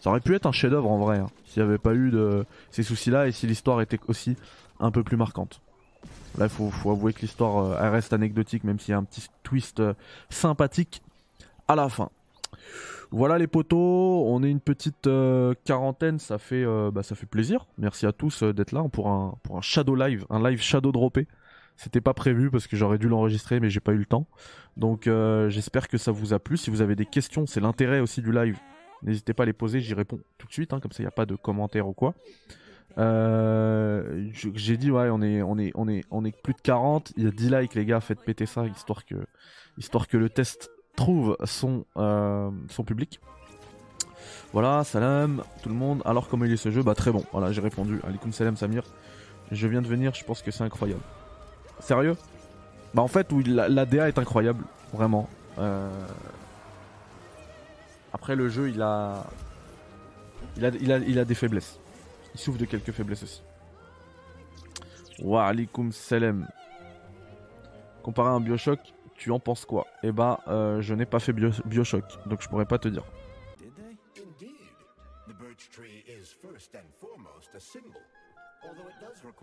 ça 0.00 0.10
aurait 0.10 0.20
pu 0.20 0.34
être 0.34 0.46
un 0.46 0.52
chef-d'œuvre 0.52 0.90
en 0.90 0.98
vrai, 0.98 1.18
hein, 1.18 1.26
s'il 1.44 1.62
n'y 1.62 1.68
avait 1.68 1.78
pas 1.78 1.94
eu 1.94 2.10
de 2.10 2.46
ces 2.70 2.82
soucis-là 2.82 3.26
et 3.26 3.32
si 3.32 3.46
l'histoire 3.46 3.80
était 3.80 3.98
aussi 4.06 4.36
un 4.80 4.90
peu 4.90 5.02
plus 5.02 5.16
marquante. 5.16 5.60
Là, 6.36 6.46
il 6.46 6.50
faut, 6.50 6.90
avouer 6.90 7.12
que 7.12 7.20
l'histoire 7.20 7.64
euh, 7.64 7.90
reste 7.90 8.12
anecdotique, 8.12 8.62
même 8.62 8.78
s'il 8.78 8.92
y 8.92 8.94
a 8.94 8.98
un 8.98 9.04
petit 9.04 9.26
twist 9.42 9.80
euh, 9.80 9.94
sympathique 10.30 11.02
à 11.66 11.74
la 11.74 11.88
fin. 11.88 12.10
Voilà 13.10 13.38
les 13.38 13.46
potos, 13.46 14.24
on 14.26 14.42
est 14.42 14.50
une 14.50 14.60
petite 14.60 15.06
euh, 15.06 15.54
quarantaine, 15.64 16.18
ça 16.18 16.38
fait, 16.38 16.64
bah, 16.92 17.02
ça 17.02 17.14
fait 17.14 17.26
plaisir. 17.26 17.66
Merci 17.78 18.06
à 18.06 18.12
tous 18.12 18.42
d'être 18.42 18.72
là 18.72 18.84
pour 18.92 19.08
un, 19.08 19.34
pour 19.42 19.56
un 19.56 19.60
shadow 19.60 19.94
live, 19.94 20.26
un 20.30 20.42
live 20.42 20.60
shadow 20.60 20.92
droppé. 20.92 21.26
C'était 21.76 22.00
pas 22.00 22.12
prévu 22.12 22.50
parce 22.50 22.66
que 22.66 22.76
j'aurais 22.76 22.98
dû 22.98 23.08
l'enregistrer 23.08 23.60
mais 23.60 23.70
j'ai 23.70 23.80
pas 23.80 23.92
eu 23.92 23.98
le 23.98 24.06
temps. 24.06 24.26
Donc 24.76 25.08
j'espère 25.48 25.88
que 25.88 25.96
ça 25.96 26.12
vous 26.12 26.34
a 26.34 26.38
plu. 26.38 26.56
Si 26.56 26.70
vous 26.70 26.82
avez 26.82 26.96
des 26.96 27.06
questions, 27.06 27.46
c'est 27.46 27.60
l'intérêt 27.60 28.00
aussi 28.00 28.20
du 28.20 28.32
live. 28.32 28.58
N'hésitez 29.02 29.32
pas 29.32 29.44
à 29.44 29.46
les 29.46 29.52
poser, 29.52 29.80
j'y 29.80 29.94
réponds 29.94 30.18
tout 30.38 30.46
de 30.46 30.52
suite, 30.52 30.72
hein, 30.72 30.80
comme 30.80 30.92
ça 30.92 31.02
il 31.02 31.06
n'y 31.06 31.08
a 31.08 31.12
pas 31.12 31.26
de 31.26 31.36
commentaires 31.36 31.88
ou 31.88 31.92
quoi. 31.92 32.14
Euh, 32.96 34.28
j'ai 34.32 34.76
dit 34.76 34.90
ouais 34.90 35.08
on 35.10 35.20
est 35.22 36.42
plus 36.42 36.54
de 36.54 36.60
40 36.62 37.12
il 37.16 37.24
y 37.24 37.26
a 37.28 37.30
10 37.30 37.50
likes 37.50 37.74
les 37.74 37.84
gars 37.84 38.00
faites 38.00 38.20
péter 38.24 38.46
ça 38.46 38.64
histoire 38.66 40.08
que 40.08 40.16
le 40.16 40.30
test 40.30 40.70
trouve 40.98 41.36
son 41.44 41.84
euh, 41.96 42.50
son 42.68 42.84
public. 42.84 43.20
Voilà 44.52 44.84
salam 44.84 45.42
tout 45.62 45.68
le 45.68 45.74
monde. 45.74 46.02
Alors 46.04 46.28
comment 46.28 46.44
il 46.44 46.52
est 46.52 46.56
ce 46.56 46.70
jeu? 46.70 46.82
Bah 46.82 46.94
très 46.94 47.12
bon. 47.12 47.24
Voilà 47.32 47.52
j'ai 47.52 47.60
répondu. 47.60 48.00
Alaikum 48.06 48.32
salam 48.32 48.56
Samir. 48.56 48.84
Je 49.50 49.66
viens 49.66 49.82
de 49.82 49.88
venir 49.88 50.14
je 50.14 50.24
pense 50.24 50.42
que 50.42 50.50
c'est 50.50 50.64
incroyable. 50.64 51.02
Sérieux? 51.80 52.16
Bah 52.94 53.02
en 53.02 53.08
fait 53.08 53.32
oui 53.32 53.44
la, 53.44 53.68
la 53.68 53.86
DA 53.86 54.08
est 54.08 54.18
incroyable 54.18 54.64
vraiment. 54.92 55.28
Euh, 55.58 55.90
après, 58.12 58.36
le 58.36 58.48
jeu, 58.48 58.68
il 58.70 58.82
a... 58.82 59.26
Il 60.56 60.64
a, 60.64 60.98
il 60.98 61.18
a, 61.18 61.24
des 61.24 61.34
faiblesses. 61.34 61.78
Il 62.34 62.40
souffre 62.40 62.58
de 62.58 62.64
quelques 62.64 62.90
faiblesses 62.92 63.22
aussi. 63.22 63.42
Wa 65.20 65.46
alaikum 65.46 65.92
salam. 65.92 66.48
Comparé 68.02 68.28
à 68.28 68.32
un 68.32 68.40
Bioshock, 68.40 68.80
tu 69.18 69.30
en 69.32 69.38
penses 69.40 69.64
quoi? 69.66 69.86
Eh 70.02 70.12
bah, 70.12 70.40
euh, 70.48 70.80
je 70.80 70.94
n'ai 70.94 71.04
pas 71.06 71.18
fait 71.18 71.32
Bio- 71.32 71.50
Bioshock, 71.64 72.04
donc 72.26 72.40
je 72.42 72.48
pourrais 72.48 72.64
pas 72.66 72.78
te 72.78 72.88
dire. 72.88 73.02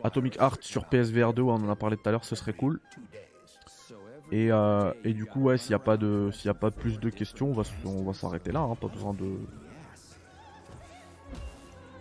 Atomic 0.04 0.38
Heart 0.38 0.64
sur 0.64 0.86
PSVR 0.86 1.34
2, 1.34 1.42
ouais, 1.42 1.52
on 1.54 1.64
en 1.66 1.70
a 1.70 1.76
parlé 1.76 1.98
tout 1.98 2.08
à 2.08 2.12
l'heure, 2.12 2.26
ce 2.26 2.36
serait 2.36 2.54
cool. 2.54 2.80
Et, 4.32 4.52
euh, 4.52 4.92
et 5.04 5.14
du 5.14 5.26
coup, 5.26 5.44
ouais, 5.44 5.58
s'il 5.58 5.70
n'y 5.72 5.76
a 5.76 5.80
pas 5.80 5.98
de, 5.98 6.32
y 6.44 6.50
a 6.50 6.54
pas 6.54 6.72
plus 6.72 7.00
de 7.00 7.10
questions, 7.10 7.50
on 7.50 7.54
va, 7.54 7.62
s- 7.62 7.72
on 7.86 8.04
va 8.04 8.14
s'arrêter 8.14 8.52
là. 8.52 8.62
Hein, 8.62 8.76
pas 8.76 8.88
besoin 8.88 9.14
de. 9.14 9.26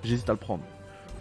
J'hésite 0.02 0.28
à 0.28 0.32
le 0.32 0.38
prendre. 0.38 0.64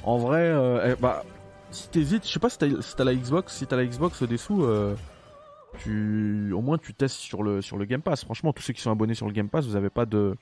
En 0.03 0.17
vrai, 0.17 0.41
euh, 0.41 0.93
eh, 0.93 1.01
bah, 1.01 1.23
si 1.71 1.87
t'hésites, 1.89 2.25
je 2.27 2.31
sais 2.31 2.39
pas 2.39 2.49
si 2.49 2.57
t'as, 2.57 2.81
si 2.81 2.95
t'as 2.95 3.03
la 3.03 3.15
Xbox, 3.15 3.53
si 3.55 3.67
t'as 3.67 3.75
la 3.77 3.85
Xbox 3.85 4.23
des 4.23 4.37
sous, 4.37 4.63
euh, 4.63 4.95
tu, 5.79 6.51
au 6.53 6.61
moins 6.61 6.77
tu 6.77 6.93
testes 6.93 7.17
sur 7.17 7.43
le 7.43 7.85
Game 7.85 8.01
Pass. 8.01 8.23
Franchement, 8.23 8.53
tous 8.53 8.63
ceux 8.63 8.73
qui 8.73 8.81
sont 8.81 8.91
abonnés 8.91 9.15
sur 9.15 9.27
le 9.27 9.33
Game 9.33 9.49
Pass, 9.49 9.65
vous 9.65 9.75
avez 9.75 9.89
pas 9.89 10.05
de, 10.05 10.35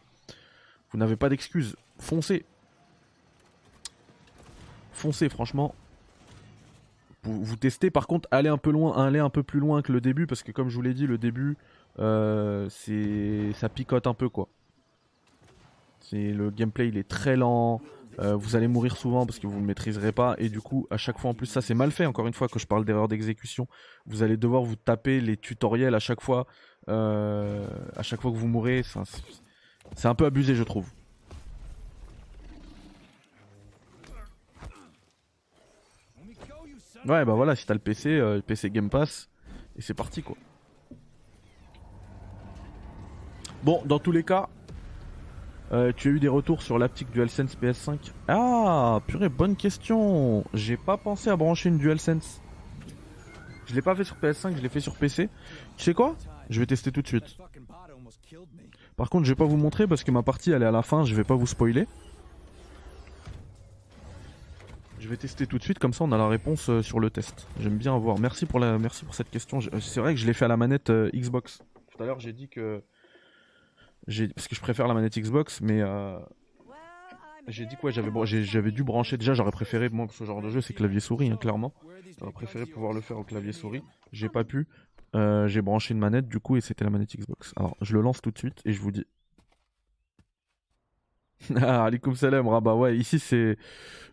vous 0.91 0.97
n'avez 0.97 1.15
pas 1.15 1.29
d'excuses. 1.29 1.75
Foncez, 1.97 2.45
foncez, 4.93 5.29
franchement. 5.29 5.73
Vous, 7.23 7.43
vous 7.43 7.55
testez, 7.55 7.91
par 7.91 8.07
contre, 8.07 8.27
allez 8.31 8.49
un 8.49 8.57
peu 8.57 8.71
loin, 8.71 8.97
un 8.97 9.29
peu 9.29 9.43
plus 9.43 9.59
loin 9.59 9.81
que 9.81 9.91
le 9.91 10.01
début, 10.01 10.27
parce 10.27 10.43
que 10.43 10.51
comme 10.51 10.69
je 10.69 10.75
vous 10.75 10.81
l'ai 10.81 10.93
dit, 10.93 11.07
le 11.07 11.17
début, 11.17 11.55
euh, 11.99 12.67
c'est, 12.69 13.53
ça 13.53 13.69
picote 13.69 14.07
un 14.07 14.13
peu 14.13 14.29
quoi. 14.29 14.47
C'est 15.99 16.31
le 16.31 16.49
gameplay, 16.49 16.89
il 16.89 16.97
est 16.97 17.07
très 17.07 17.35
lent. 17.37 17.79
Euh, 18.19 18.35
vous 18.35 18.55
allez 18.55 18.67
mourir 18.67 18.97
souvent 18.97 19.25
parce 19.25 19.39
que 19.39 19.47
vous 19.47 19.59
ne 19.59 19.65
maîtriserez 19.65 20.11
pas. 20.11 20.35
Et 20.37 20.49
du 20.49 20.59
coup 20.61 20.87
à 20.91 20.97
chaque 20.97 21.17
fois 21.19 21.31
en 21.31 21.33
plus 21.33 21.45
ça 21.47 21.61
c'est 21.61 21.73
mal 21.73 21.91
fait 21.91 22.05
encore 22.05 22.27
une 22.27 22.33
fois 22.33 22.47
que 22.47 22.59
je 22.59 22.67
parle 22.67 22.85
d'erreur 22.85 23.07
d'exécution. 23.07 23.67
Vous 24.05 24.23
allez 24.23 24.37
devoir 24.37 24.63
vous 24.63 24.75
taper 24.75 25.21
les 25.21 25.37
tutoriels 25.37 25.95
à 25.95 25.99
chaque 25.99 26.21
fois 26.21 26.47
euh, 26.89 27.67
à 27.95 28.03
chaque 28.03 28.21
fois 28.21 28.31
que 28.31 28.37
vous 28.37 28.47
mourrez. 28.47 28.83
C'est 29.95 30.07
un- 30.07 30.15
peu 30.15 30.25
abusé 30.25 30.55
je 30.55 30.63
trouve. 30.63 30.87
Ouais, 37.05 37.25
bah 37.25 37.33
voilà, 37.33 37.55
si 37.55 37.65
t'as 37.65 37.73
le 37.73 37.79
PC, 37.79 38.09
euh, 38.09 38.35
le 38.35 38.41
PC 38.41 38.69
Game 38.69 38.89
Pass, 38.89 39.29
et 39.75 39.81
c'est 39.81 39.93
parti 39.95 40.21
quoi. 40.21 40.35
Bon, 43.63 43.81
dans 43.85 43.99
tous 43.99 44.11
les 44.11 44.23
cas, 44.23 44.49
euh, 45.71 45.91
tu 45.95 46.09
as 46.09 46.11
eu 46.11 46.19
des 46.19 46.27
retours 46.27 46.61
sur 46.61 46.77
l'aptique 46.77 47.11
DualSense 47.11 47.55
PS5 47.61 47.97
Ah, 48.27 48.99
purée, 49.07 49.29
bonne 49.29 49.55
question. 49.55 50.43
J'ai 50.53 50.77
pas 50.77 50.97
pensé 50.97 51.29
à 51.29 51.35
brancher 51.35 51.69
une 51.69 51.77
DualSense. 51.77 52.41
Je 53.67 53.75
l'ai 53.75 53.81
pas 53.81 53.95
fait 53.95 54.03
sur 54.03 54.17
PS5, 54.17 54.55
je 54.57 54.61
l'ai 54.61 54.69
fait 54.69 54.81
sur 54.81 54.95
PC. 54.95 55.29
Tu 55.77 55.83
sais 55.83 55.93
quoi? 55.93 56.15
Je 56.49 56.59
vais 56.59 56.65
tester 56.65 56.91
tout 56.91 57.01
de 57.01 57.07
suite. 57.07 57.37
Par 58.97 59.09
contre, 59.09 59.25
je 59.25 59.31
vais 59.31 59.35
pas 59.37 59.45
vous 59.45 59.55
montrer 59.57 59.87
parce 59.87 60.03
que 60.03 60.11
ma 60.11 60.21
partie 60.23 60.51
elle 60.51 60.63
est 60.63 60.65
à 60.65 60.71
la 60.71 60.81
fin, 60.81 61.05
je 61.05 61.15
vais 61.15 61.23
pas 61.23 61.35
vous 61.35 61.47
spoiler. 61.47 61.87
Je 64.99 65.07
vais 65.07 65.17
tester 65.17 65.47
tout 65.47 65.57
de 65.57 65.63
suite, 65.63 65.79
comme 65.79 65.93
ça 65.93 66.03
on 66.03 66.11
a 66.11 66.17
la 66.17 66.27
réponse 66.27 66.69
euh, 66.69 66.81
sur 66.83 66.99
le 66.99 67.09
test. 67.09 67.47
J'aime 67.59 67.77
bien 67.77 67.97
voir. 67.97 68.19
Merci 68.19 68.45
pour 68.45 68.59
la, 68.59 68.77
merci 68.77 69.03
pour 69.05 69.15
cette 69.15 69.31
question. 69.31 69.59
Je- 69.59 69.69
C'est 69.79 69.99
vrai 69.99 70.13
que 70.13 70.19
je 70.19 70.27
l'ai 70.27 70.33
fait 70.33 70.45
à 70.45 70.47
la 70.49 70.57
manette 70.57 70.89
euh, 70.91 71.09
Xbox. 71.15 71.59
Tout 71.95 72.03
à 72.03 72.05
l'heure 72.05 72.19
j'ai 72.19 72.33
dit 72.33 72.49
que 72.49 72.83
parce 74.05 74.47
que 74.47 74.55
je 74.55 74.61
préfère 74.61 74.87
la 74.87 74.93
manette 74.93 75.17
Xbox, 75.17 75.61
mais 75.61 75.81
euh, 75.81 76.19
j'ai 77.47 77.65
dit 77.65 77.75
quoi 77.75 77.91
J'avais 77.91 78.11
j'avais 78.25 78.71
dû 78.71 78.83
brancher 78.83 79.17
déjà. 79.17 79.33
J'aurais 79.33 79.51
préféré 79.51 79.89
moi 79.89 80.07
ce 80.11 80.23
genre 80.23 80.41
de 80.41 80.49
jeu, 80.49 80.61
c'est 80.61 80.73
clavier 80.73 80.99
souris, 80.99 81.29
hein, 81.29 81.37
clairement. 81.37 81.73
J'aurais 82.19 82.31
préféré 82.31 82.65
pouvoir 82.65 82.93
le 82.93 83.01
faire 83.01 83.17
au 83.17 83.23
clavier 83.23 83.51
souris. 83.51 83.83
J'ai 84.11 84.29
pas 84.29 84.43
pu. 84.43 84.67
Euh, 85.13 85.47
j'ai 85.47 85.61
branché 85.61 85.93
une 85.93 85.99
manette 85.99 86.27
du 86.27 86.39
coup 86.39 86.55
et 86.55 86.61
c'était 86.61 86.83
la 86.85 86.89
manette 86.89 87.15
Xbox. 87.15 87.53
Alors 87.57 87.75
je 87.81 87.93
le 87.93 88.01
lance 88.01 88.21
tout 88.21 88.31
de 88.31 88.37
suite 88.37 88.61
et 88.65 88.73
je 88.73 88.81
vous 88.81 88.91
dis. 88.91 89.05
ah, 91.55 91.85
alaikum 91.85 92.15
salam, 92.15 92.47
Rabat. 92.47 92.75
Ouais, 92.75 92.97
ici 92.97 93.19
c'est 93.19 93.57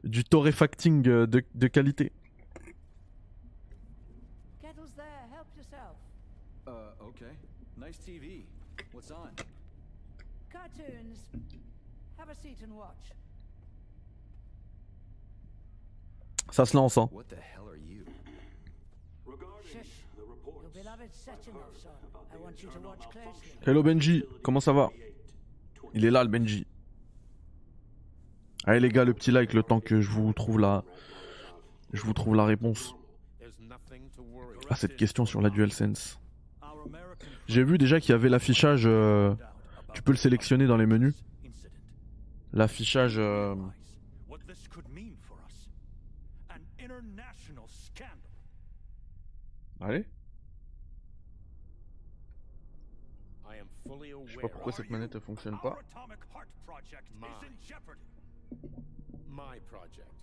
du 0.04 0.24
torréfacting 0.24 1.06
euh, 1.08 1.26
de, 1.26 1.44
de 1.54 1.66
qualité. 1.66 2.12
Kettle's 4.60 4.94
there. 4.96 5.28
Help 5.30 5.46
yourself. 5.56 5.96
Uh, 6.66 7.06
okay. 7.08 7.32
Nice 7.76 7.98
TV. 7.98 8.46
What's 8.92 9.10
on? 9.10 9.57
Cartoons. 10.78 11.18
Have 12.18 12.30
a 12.30 12.34
seat 12.34 12.58
and 12.62 12.74
watch. 12.76 13.12
Ça 16.50 16.64
se 16.64 16.76
lance, 16.76 16.96
hein. 16.96 17.08
What 17.12 17.24
the 17.28 17.36
hell 17.36 17.68
are 17.68 17.76
you? 17.76 18.04
Shush. 19.64 20.04
Your 20.16 20.26
beloved 20.72 21.12
Sechenov's 21.12 21.86
on. 21.86 21.92
I 22.32 22.42
want 22.42 22.62
you 22.62 22.68
to 22.70 22.78
watch 22.80 23.08
closely. 23.10 23.58
Hello 23.66 23.82
Benji, 23.82 24.24
comment 24.42 24.60
ça 24.60 24.72
va? 24.72 24.90
Il 25.94 26.04
est 26.04 26.10
là 26.10 26.22
le 26.22 26.30
Benji. 26.30 26.66
Allez 28.64 28.80
les 28.80 28.88
gars, 28.90 29.04
le 29.04 29.14
petit 29.14 29.30
like 29.30 29.52
le 29.52 29.62
temps 29.62 29.80
que 29.80 30.00
je 30.00 30.10
vous 30.10 30.32
trouve 30.32 30.60
la, 30.60 30.84
je 31.92 32.02
vous 32.02 32.12
trouve 32.12 32.34
la 32.34 32.44
réponse 32.44 32.94
à 34.68 34.76
cette 34.76 34.96
question 34.96 35.24
sur 35.24 35.40
la 35.40 35.48
DualSense. 35.48 36.20
J'ai 37.46 37.64
vu 37.64 37.78
déjà 37.78 38.00
qu'il 38.00 38.10
y 38.10 38.12
avait 38.12 38.28
l'affichage, 38.28 38.82
euh, 38.84 39.34
tu 39.98 40.02
peux 40.02 40.12
le 40.12 40.16
sélectionner 40.16 40.68
dans 40.68 40.76
les 40.76 40.86
menus. 40.86 41.24
L'affichage, 42.52 43.18
euh, 43.18 43.56
allez. 49.80 50.06
Je 54.26 54.34
sais 54.34 54.40
pas 54.40 54.48
pourquoi 54.48 54.70
cette 54.70 54.88
manette 54.88 55.16
ne 55.16 55.20
fonctionne 55.20 55.58
pas. 55.60 55.70
Our 55.70 55.80
atomic 55.80 56.20
heart 56.32 56.48
project 56.64 57.10
is 57.20 57.44
in 57.44 57.56
jeopardy. 57.66 58.00
My 59.28 59.58
project. 59.66 60.14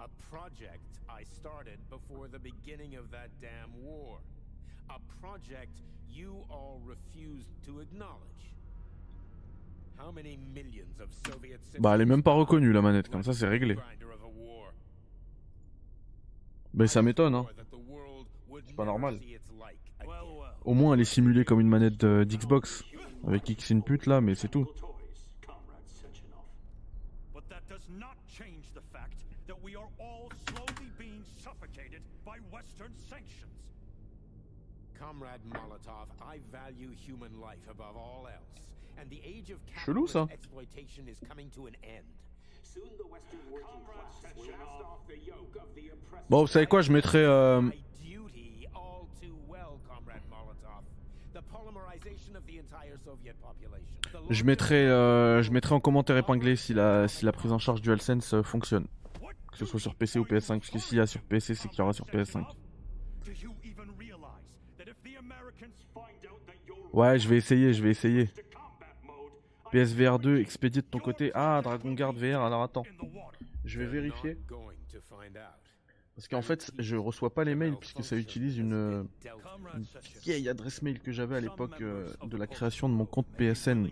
A 0.00 0.08
project 0.32 0.98
I 1.08 1.22
started 1.22 1.78
before 1.90 2.26
the 2.26 2.40
beginning 2.40 2.96
of 2.96 3.08
that 3.12 3.28
damn 3.40 3.70
war. 3.84 4.18
A 4.88 4.98
project 5.20 5.78
you 6.10 6.44
all 6.50 6.80
refused 6.84 7.62
to 7.66 7.78
acknowledge. 7.78 8.50
Bah 11.80 11.94
elle 11.94 12.00
est 12.02 12.06
même 12.06 12.22
pas 12.22 12.32
reconnue 12.32 12.72
la 12.72 12.82
manette, 12.82 13.08
comme 13.08 13.22
ça 13.22 13.32
c'est 13.32 13.46
réglé. 13.48 13.76
Mais 16.74 16.86
ça 16.86 17.02
m'étonne, 17.02 17.34
hein. 17.34 17.46
C'est 18.66 18.76
pas 18.76 18.84
normal. 18.84 19.18
Au 20.64 20.74
moins 20.74 20.94
elle 20.94 21.00
est 21.00 21.04
simulée 21.04 21.44
comme 21.44 21.60
une 21.60 21.68
manette 21.68 21.96
de- 21.98 22.24
d'Xbox. 22.24 22.84
Avec 23.26 23.48
X 23.48 23.70
input 23.72 24.00
là, 24.06 24.20
mais 24.20 24.34
c'est 24.34 24.48
tout. 24.48 24.66
Comrade 34.98 35.40
Molotov, 35.44 36.08
I 36.22 36.40
value 36.52 36.92
human 37.08 37.32
life 37.40 37.66
above 37.68 37.96
all 37.96 38.26
else. 38.28 38.59
And 39.00 39.08
the 39.08 39.20
age 39.24 39.50
of 39.50 39.58
Chelou, 39.84 40.06
ça. 40.06 40.26
Bon, 46.28 46.42
vous 46.42 46.46
savez 46.46 46.66
quoi, 46.66 46.82
je 46.82 46.92
mettrai... 46.92 47.18
euh, 47.24 47.62
Je 54.30 54.44
mettrai, 54.44 54.86
euh, 54.88 55.42
je 55.42 55.50
mettrai 55.50 55.74
en 55.74 55.80
commentaire 55.80 56.16
épinglé 56.16 56.56
si 56.56 56.74
la, 56.74 57.08
si 57.08 57.24
la 57.24 57.32
prise 57.32 57.52
en 57.52 57.58
charge 57.58 57.82
DualSense 57.82 58.34
euh, 58.34 58.42
fonctionne. 58.42 58.86
Que 59.52 59.56
ce 59.58 59.64
soit 59.64 59.80
sur 59.80 59.94
PC 59.94 60.18
ou 60.18 60.24
PS5, 60.24 60.58
parce 60.60 60.70
que 60.70 60.78
s'il 60.78 60.98
y 60.98 61.00
a 61.00 61.06
sur 61.06 61.20
PC, 61.22 61.54
c'est 61.54 61.68
qu'il 61.68 61.78
y 61.78 61.82
aura 61.82 61.92
sur 61.92 62.06
PS5. 62.06 62.42
Do 63.24 63.32
you 63.32 63.50
even 63.64 63.90
realize 63.98 64.58
that 64.78 64.84
if 64.86 64.96
the 65.02 65.18
Americans 65.18 65.74
find 65.92 66.24
out 66.30 66.40
that 66.46 66.54
you're 66.66 66.94
Ouais, 66.94 67.18
je 67.18 67.28
vais 67.28 67.36
essayer, 67.36 67.72
je 67.74 67.82
vais 67.82 67.90
essayer. 67.90 68.30
PSVR 69.72 70.18
2, 70.18 70.38
expédié 70.38 70.82
de 70.82 70.86
ton 70.86 70.98
côté. 70.98 71.30
Ah, 71.34 71.60
Dragon 71.62 71.92
Guard 71.92 72.12
VR, 72.12 72.40
alors 72.40 72.62
attends. 72.62 72.84
Je 73.64 73.78
vais 73.78 73.86
vérifier. 73.86 74.36
Parce 76.16 76.28
qu'en 76.28 76.42
fait, 76.42 76.70
je 76.78 76.96
reçois 76.96 77.32
pas 77.32 77.44
les 77.44 77.54
mails 77.54 77.76
puisque 77.76 78.04
ça 78.04 78.16
utilise 78.16 78.58
une, 78.58 79.06
vieille 80.22 80.48
adresse 80.48 80.82
mail 80.82 81.00
que 81.00 81.12
j'avais 81.12 81.36
à 81.36 81.40
l'époque 81.40 81.80
euh, 81.80 82.12
de 82.24 82.36
la 82.36 82.46
création 82.46 82.88
de 82.88 82.94
mon 82.94 83.06
compte 83.06 83.26
PSN 83.38 83.88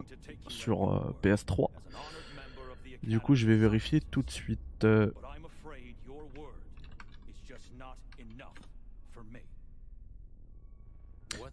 sur 0.48 0.92
euh, 0.92 1.16
PS3. 1.22 1.30
as 1.30 1.38
an 1.38 1.54
honored 1.54 2.26
member 2.34 2.72
of 2.72 2.78
the 2.82 3.08
Du 3.08 3.20
coup, 3.20 3.34
je 3.34 3.46
vais 3.46 3.56
vérifier 3.56 4.00
tout 4.02 4.22
de 4.22 4.30
suite. 4.30 4.60
euh. 4.84 5.10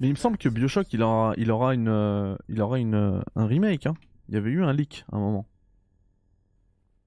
Mais 0.01 0.07
il 0.07 0.11
me 0.11 0.17
semble 0.17 0.37
que 0.37 0.49
Bioshock, 0.49 0.91
il 0.91 1.01
aura, 1.03 1.33
il 1.37 1.49
aura 1.51 1.73
une, 1.73 2.37
il 2.49 2.61
aura 2.61 2.79
une, 2.79 3.23
un 3.35 3.45
remake. 3.45 3.85
Hein. 3.85 3.93
Il 4.27 4.35
y 4.35 4.37
avait 4.37 4.51
eu 4.51 4.63
un 4.63 4.73
leak 4.73 5.05
à 5.11 5.17
un 5.17 5.19
moment. 5.19 5.45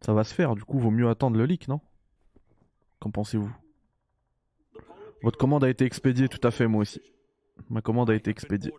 Ça 0.00 0.12
va 0.12 0.24
se 0.24 0.32
faire. 0.32 0.54
Du 0.54 0.64
coup, 0.64 0.78
vaut 0.78 0.90
mieux 0.90 1.08
attendre 1.08 1.36
le 1.36 1.44
leak, 1.44 1.68
non? 1.68 1.80
Qu'en 3.00 3.10
pensez-vous? 3.10 3.52
Votre 5.22 5.38
commande 5.38 5.64
a 5.64 5.68
été 5.68 5.84
expédiée, 5.84 6.28
tout 6.28 6.46
à 6.46 6.50
fait, 6.50 6.68
moi 6.68 6.82
aussi. 6.82 7.00
Ma 7.68 7.82
commande 7.82 8.10
a 8.10 8.14
été 8.14 8.30
expédiée. 8.30 8.72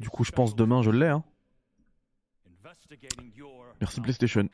Du 0.00 0.08
coup, 0.08 0.24
je 0.24 0.32
pense 0.32 0.56
demain 0.56 0.82
je 0.82 0.90
l'ai. 0.90 1.08
Hein. 1.08 1.24
Merci 3.80 4.00
PlayStation. 4.00 4.48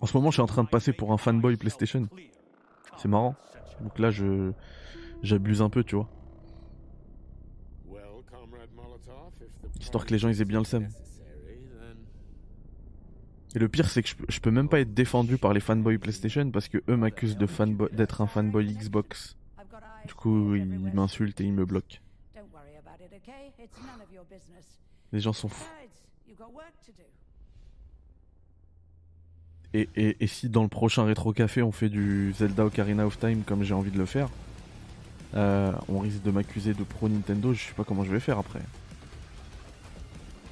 En 0.00 0.06
ce 0.06 0.16
moment, 0.16 0.30
je 0.30 0.36
suis 0.36 0.42
en 0.42 0.46
train 0.46 0.64
de 0.64 0.68
passer 0.68 0.92
pour 0.92 1.12
un 1.12 1.18
fanboy 1.18 1.56
PlayStation. 1.56 2.08
C'est 2.96 3.08
marrant. 3.08 3.34
Donc 3.80 3.98
là, 3.98 4.10
je 4.10 4.52
j'abuse 5.22 5.62
un 5.62 5.70
peu, 5.70 5.84
tu 5.84 5.96
vois. 5.96 6.08
Histoire 9.86 10.04
que 10.04 10.10
les 10.10 10.18
gens 10.18 10.28
ils 10.28 10.42
aient 10.42 10.44
bien 10.44 10.58
le 10.58 10.64
seum. 10.64 10.88
Et 13.54 13.58
le 13.60 13.68
pire, 13.68 13.88
c'est 13.88 14.02
que 14.02 14.08
je 14.28 14.40
peux, 14.40 14.50
même 14.50 14.68
pas 14.68 14.80
être 14.80 14.92
défendu 14.94 15.38
par 15.38 15.52
les 15.52 15.60
fanboys 15.60 15.98
PlayStation 15.98 16.50
parce 16.50 16.66
que 16.66 16.78
eux 16.88 16.96
m'accusent 16.96 17.36
de 17.36 17.46
d'être 17.94 18.20
un 18.20 18.26
fanboy 18.26 18.66
Xbox. 18.74 19.36
Du 20.04 20.14
coup, 20.14 20.56
ils 20.56 20.66
m'insultent 20.92 21.40
et 21.40 21.44
ils 21.44 21.52
me 21.52 21.64
bloquent. 21.64 22.00
Les 25.12 25.20
gens 25.20 25.32
sont 25.32 25.48
fous. 25.48 25.70
Et, 29.72 29.88
et, 29.94 30.16
et, 30.18 30.26
si 30.26 30.48
dans 30.48 30.64
le 30.64 30.68
prochain 30.68 31.04
rétro 31.04 31.32
café 31.32 31.62
on 31.62 31.70
fait 31.70 31.90
du 31.90 32.34
Zelda 32.36 32.64
Ocarina 32.64 33.06
of 33.06 33.20
Time 33.20 33.44
comme 33.44 33.62
j'ai 33.62 33.74
envie 33.74 33.92
de 33.92 33.98
le 33.98 34.06
faire, 34.06 34.30
euh, 35.34 35.70
on 35.88 36.00
risque 36.00 36.22
de 36.22 36.32
m'accuser 36.32 36.74
de 36.74 36.82
pro 36.82 37.08
Nintendo, 37.08 37.52
je 37.52 37.68
sais 37.68 37.74
pas 37.74 37.84
comment 37.84 38.02
je 38.02 38.10
vais 38.10 38.20
faire 38.20 38.38
après. 38.38 38.62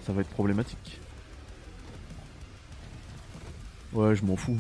Ça 0.05 0.13
va 0.13 0.21
être 0.21 0.29
problématique. 0.29 1.01
Ouais, 3.93 4.15
je 4.15 4.25
m'en 4.25 4.37
fous. 4.37 4.59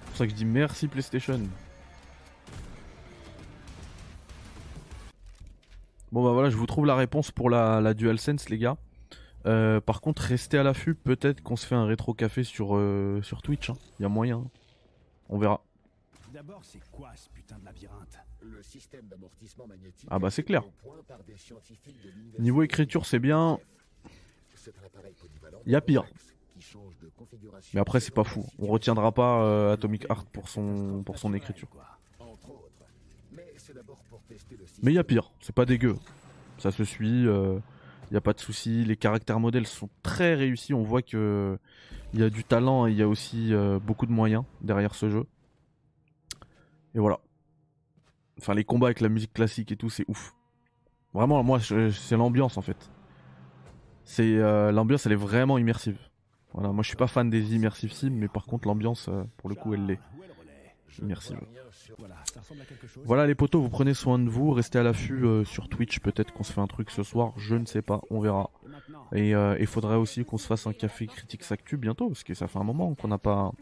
C'est 0.00 0.06
pour 0.06 0.16
ça 0.16 0.24
que 0.26 0.30
je 0.30 0.36
dis 0.36 0.44
merci 0.44 0.88
PlayStation. 0.88 1.40
Bon 6.10 6.24
bah 6.24 6.32
voilà, 6.32 6.48
je 6.50 6.56
vous 6.56 6.66
trouve 6.66 6.86
la 6.86 6.96
réponse 6.96 7.30
pour 7.30 7.50
la, 7.50 7.80
la 7.80 7.94
DualSense 7.94 8.48
les 8.48 8.58
gars. 8.58 8.76
Euh, 9.46 9.80
par 9.80 10.00
contre, 10.00 10.22
restez 10.22 10.58
à 10.58 10.62
l'affût, 10.62 10.94
peut-être 10.94 11.42
qu'on 11.42 11.56
se 11.56 11.66
fait 11.66 11.74
un 11.74 11.86
rétro 11.86 12.12
café 12.12 12.44
sur, 12.44 12.76
euh, 12.76 13.20
Twitch. 13.42 13.68
Il 13.68 13.72
hein. 13.72 13.76
y 14.00 14.04
a 14.04 14.08
moyen. 14.08 14.44
On 15.28 15.38
verra. 15.38 15.62
D'abord, 16.32 16.64
c'est 16.64 16.80
quoi 16.90 17.10
ce 17.16 17.28
putain 17.30 17.58
de 17.58 17.64
labyrinthe? 17.64 18.18
Le 18.40 18.62
système 18.62 19.06
d'amortissement 19.06 19.66
magnétique. 19.66 20.08
Ah 20.10 20.18
bah 20.18 20.30
c'est 20.30 20.42
clair. 20.42 20.62
Niveau 22.38 22.62
écriture, 22.62 23.06
c'est 23.06 23.18
bien. 23.18 23.58
Il 25.66 25.72
y 25.72 25.76
a 25.76 25.80
pire. 25.80 26.04
Mais 27.72 27.80
après, 27.80 28.00
c'est 28.00 28.14
pas 28.14 28.24
fou. 28.24 28.44
On 28.58 28.66
retiendra 28.66 29.12
pas 29.12 29.42
euh, 29.42 29.72
Atomic 29.72 30.04
Heart 30.10 30.28
pour 30.30 30.48
son, 30.48 31.02
pour 31.04 31.18
son 31.18 31.32
écriture. 31.34 31.68
Mais 34.82 34.92
il 34.92 34.94
y 34.94 34.98
a 34.98 35.04
pire. 35.04 35.30
C'est 35.40 35.54
pas 35.54 35.64
dégueu. 35.64 35.96
Ça 36.58 36.70
se 36.70 36.84
suit. 36.84 37.26
Euh, 37.26 37.58
il 38.10 38.14
n'y 38.14 38.18
a 38.18 38.20
pas 38.20 38.32
de 38.32 38.40
souci. 38.40 38.84
Les 38.84 38.96
caractères 38.96 39.40
modèles 39.40 39.66
sont 39.66 39.88
très 40.02 40.34
réussis. 40.34 40.74
On 40.74 40.82
voit 40.82 41.02
que 41.02 41.58
il 42.14 42.20
y 42.20 42.22
a 42.22 42.30
du 42.30 42.42
talent 42.42 42.86
et 42.86 42.92
il 42.92 42.96
y 42.96 43.02
a 43.02 43.08
aussi 43.08 43.52
euh, 43.52 43.78
beaucoup 43.78 44.06
de 44.06 44.12
moyens 44.12 44.44
derrière 44.60 44.94
ce 44.94 45.10
jeu. 45.10 45.26
Et 46.98 47.00
voilà. 47.00 47.20
Enfin, 48.40 48.54
les 48.54 48.64
combats 48.64 48.88
avec 48.88 49.00
la 49.00 49.08
musique 49.08 49.32
classique 49.32 49.70
et 49.70 49.76
tout, 49.76 49.88
c'est 49.88 50.04
ouf. 50.08 50.34
Vraiment, 51.14 51.42
moi, 51.44 51.60
c'est 51.60 52.16
l'ambiance 52.16 52.58
en 52.58 52.60
fait. 52.60 52.90
C'est 54.04 54.36
euh, 54.36 54.72
l'ambiance, 54.72 55.06
elle 55.06 55.12
est 55.12 55.16
vraiment 55.16 55.58
immersive. 55.58 55.96
Voilà, 56.54 56.72
moi, 56.72 56.82
je 56.82 56.88
suis 56.88 56.96
pas 56.96 57.06
fan 57.06 57.30
des 57.30 57.54
immersive 57.54 57.92
sims, 57.92 58.10
mais 58.10 58.26
par 58.26 58.46
contre, 58.46 58.66
l'ambiance, 58.66 59.08
euh, 59.08 59.22
pour 59.36 59.48
le 59.48 59.54
coup, 59.54 59.74
elle 59.74 59.86
l'est. 59.86 60.00
Immersive. 61.00 61.38
Voilà 63.04 63.26
les 63.26 63.36
potos, 63.36 63.62
vous 63.62 63.68
prenez 63.68 63.94
soin 63.94 64.18
de 64.18 64.28
vous, 64.28 64.50
restez 64.50 64.80
à 64.80 64.82
l'affût 64.82 65.24
euh, 65.24 65.44
sur 65.44 65.68
Twitch, 65.68 66.00
peut-être 66.00 66.32
qu'on 66.32 66.42
se 66.42 66.52
fait 66.52 66.60
un 66.60 66.66
truc 66.66 66.90
ce 66.90 67.04
soir, 67.04 67.32
je 67.36 67.54
ne 67.54 67.66
sais 67.66 67.82
pas, 67.82 68.00
on 68.10 68.18
verra. 68.18 68.50
Et 69.12 69.30
il 69.30 69.66
faudrait 69.66 69.96
aussi 69.96 70.24
qu'on 70.24 70.38
se 70.38 70.46
fasse 70.48 70.66
un 70.66 70.72
café 70.72 71.06
critique 71.06 71.44
Actu 71.48 71.76
bientôt, 71.76 72.08
parce 72.08 72.24
que 72.24 72.34
ça 72.34 72.48
fait 72.48 72.58
un 72.58 72.64
moment 72.64 72.94
qu'on 72.96 73.08
n'a 73.08 73.18
pas... 73.18 73.52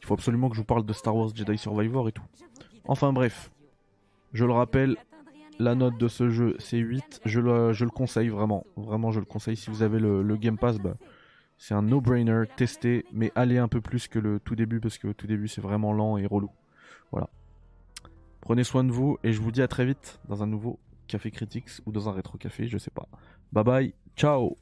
Il 0.00 0.06
faut 0.06 0.14
absolument 0.14 0.48
que 0.48 0.54
je 0.54 0.60
vous 0.60 0.66
parle 0.66 0.84
de 0.84 0.92
Star 0.92 1.16
Wars 1.16 1.34
Jedi 1.34 1.58
Survivor 1.58 2.08
et 2.08 2.12
tout. 2.12 2.24
Enfin 2.84 3.12
bref, 3.12 3.50
je 4.32 4.44
le 4.44 4.52
rappelle, 4.52 4.96
la 5.58 5.74
note 5.74 5.98
de 5.98 6.08
ce 6.08 6.28
jeu 6.28 6.56
c'est 6.58 6.78
8, 6.78 7.22
je 7.24 7.40
le, 7.40 7.72
je 7.72 7.84
le 7.84 7.90
conseille 7.90 8.28
vraiment, 8.28 8.64
vraiment 8.76 9.10
je 9.10 9.20
le 9.20 9.26
conseille, 9.26 9.56
si 9.56 9.70
vous 9.70 9.82
avez 9.82 9.98
le, 9.98 10.36
Game 10.36 10.58
Pass, 10.58 10.78
bah, 10.78 10.96
c'est 11.58 11.74
un 11.74 11.82
no-brainer, 11.82 12.44
testez, 12.56 13.04
mais 13.12 13.32
allez 13.34 13.58
un 13.58 13.68
peu 13.68 13.80
plus 13.80 14.08
que 14.08 14.18
le 14.18 14.38
tout 14.38 14.54
début, 14.54 14.80
parce 14.80 14.98
que 14.98 15.08
le 15.08 15.14
tout 15.14 15.26
début 15.26 15.48
c'est 15.48 15.60
vraiment 15.60 15.92
lent 15.92 16.18
et 16.18 16.26
relou. 16.26 16.50
Voilà. 17.10 17.28
Prenez 18.40 18.64
soin 18.64 18.84
de 18.84 18.92
vous, 18.92 19.18
et 19.24 19.32
je 19.32 19.40
vous 19.40 19.50
dis 19.50 19.62
à 19.62 19.68
très 19.68 19.86
vite 19.86 20.20
dans 20.28 20.42
un 20.42 20.46
nouveau 20.46 20.78
Café 21.08 21.30
Critics 21.30 21.70
ou 21.86 21.92
dans 21.92 22.08
un 22.08 22.12
rétro 22.12 22.36
café, 22.38 22.68
je 22.68 22.78
sais 22.78 22.90
pas. 22.90 23.08
Bye 23.52 23.64
bye, 23.64 23.94
ciao 24.16 24.56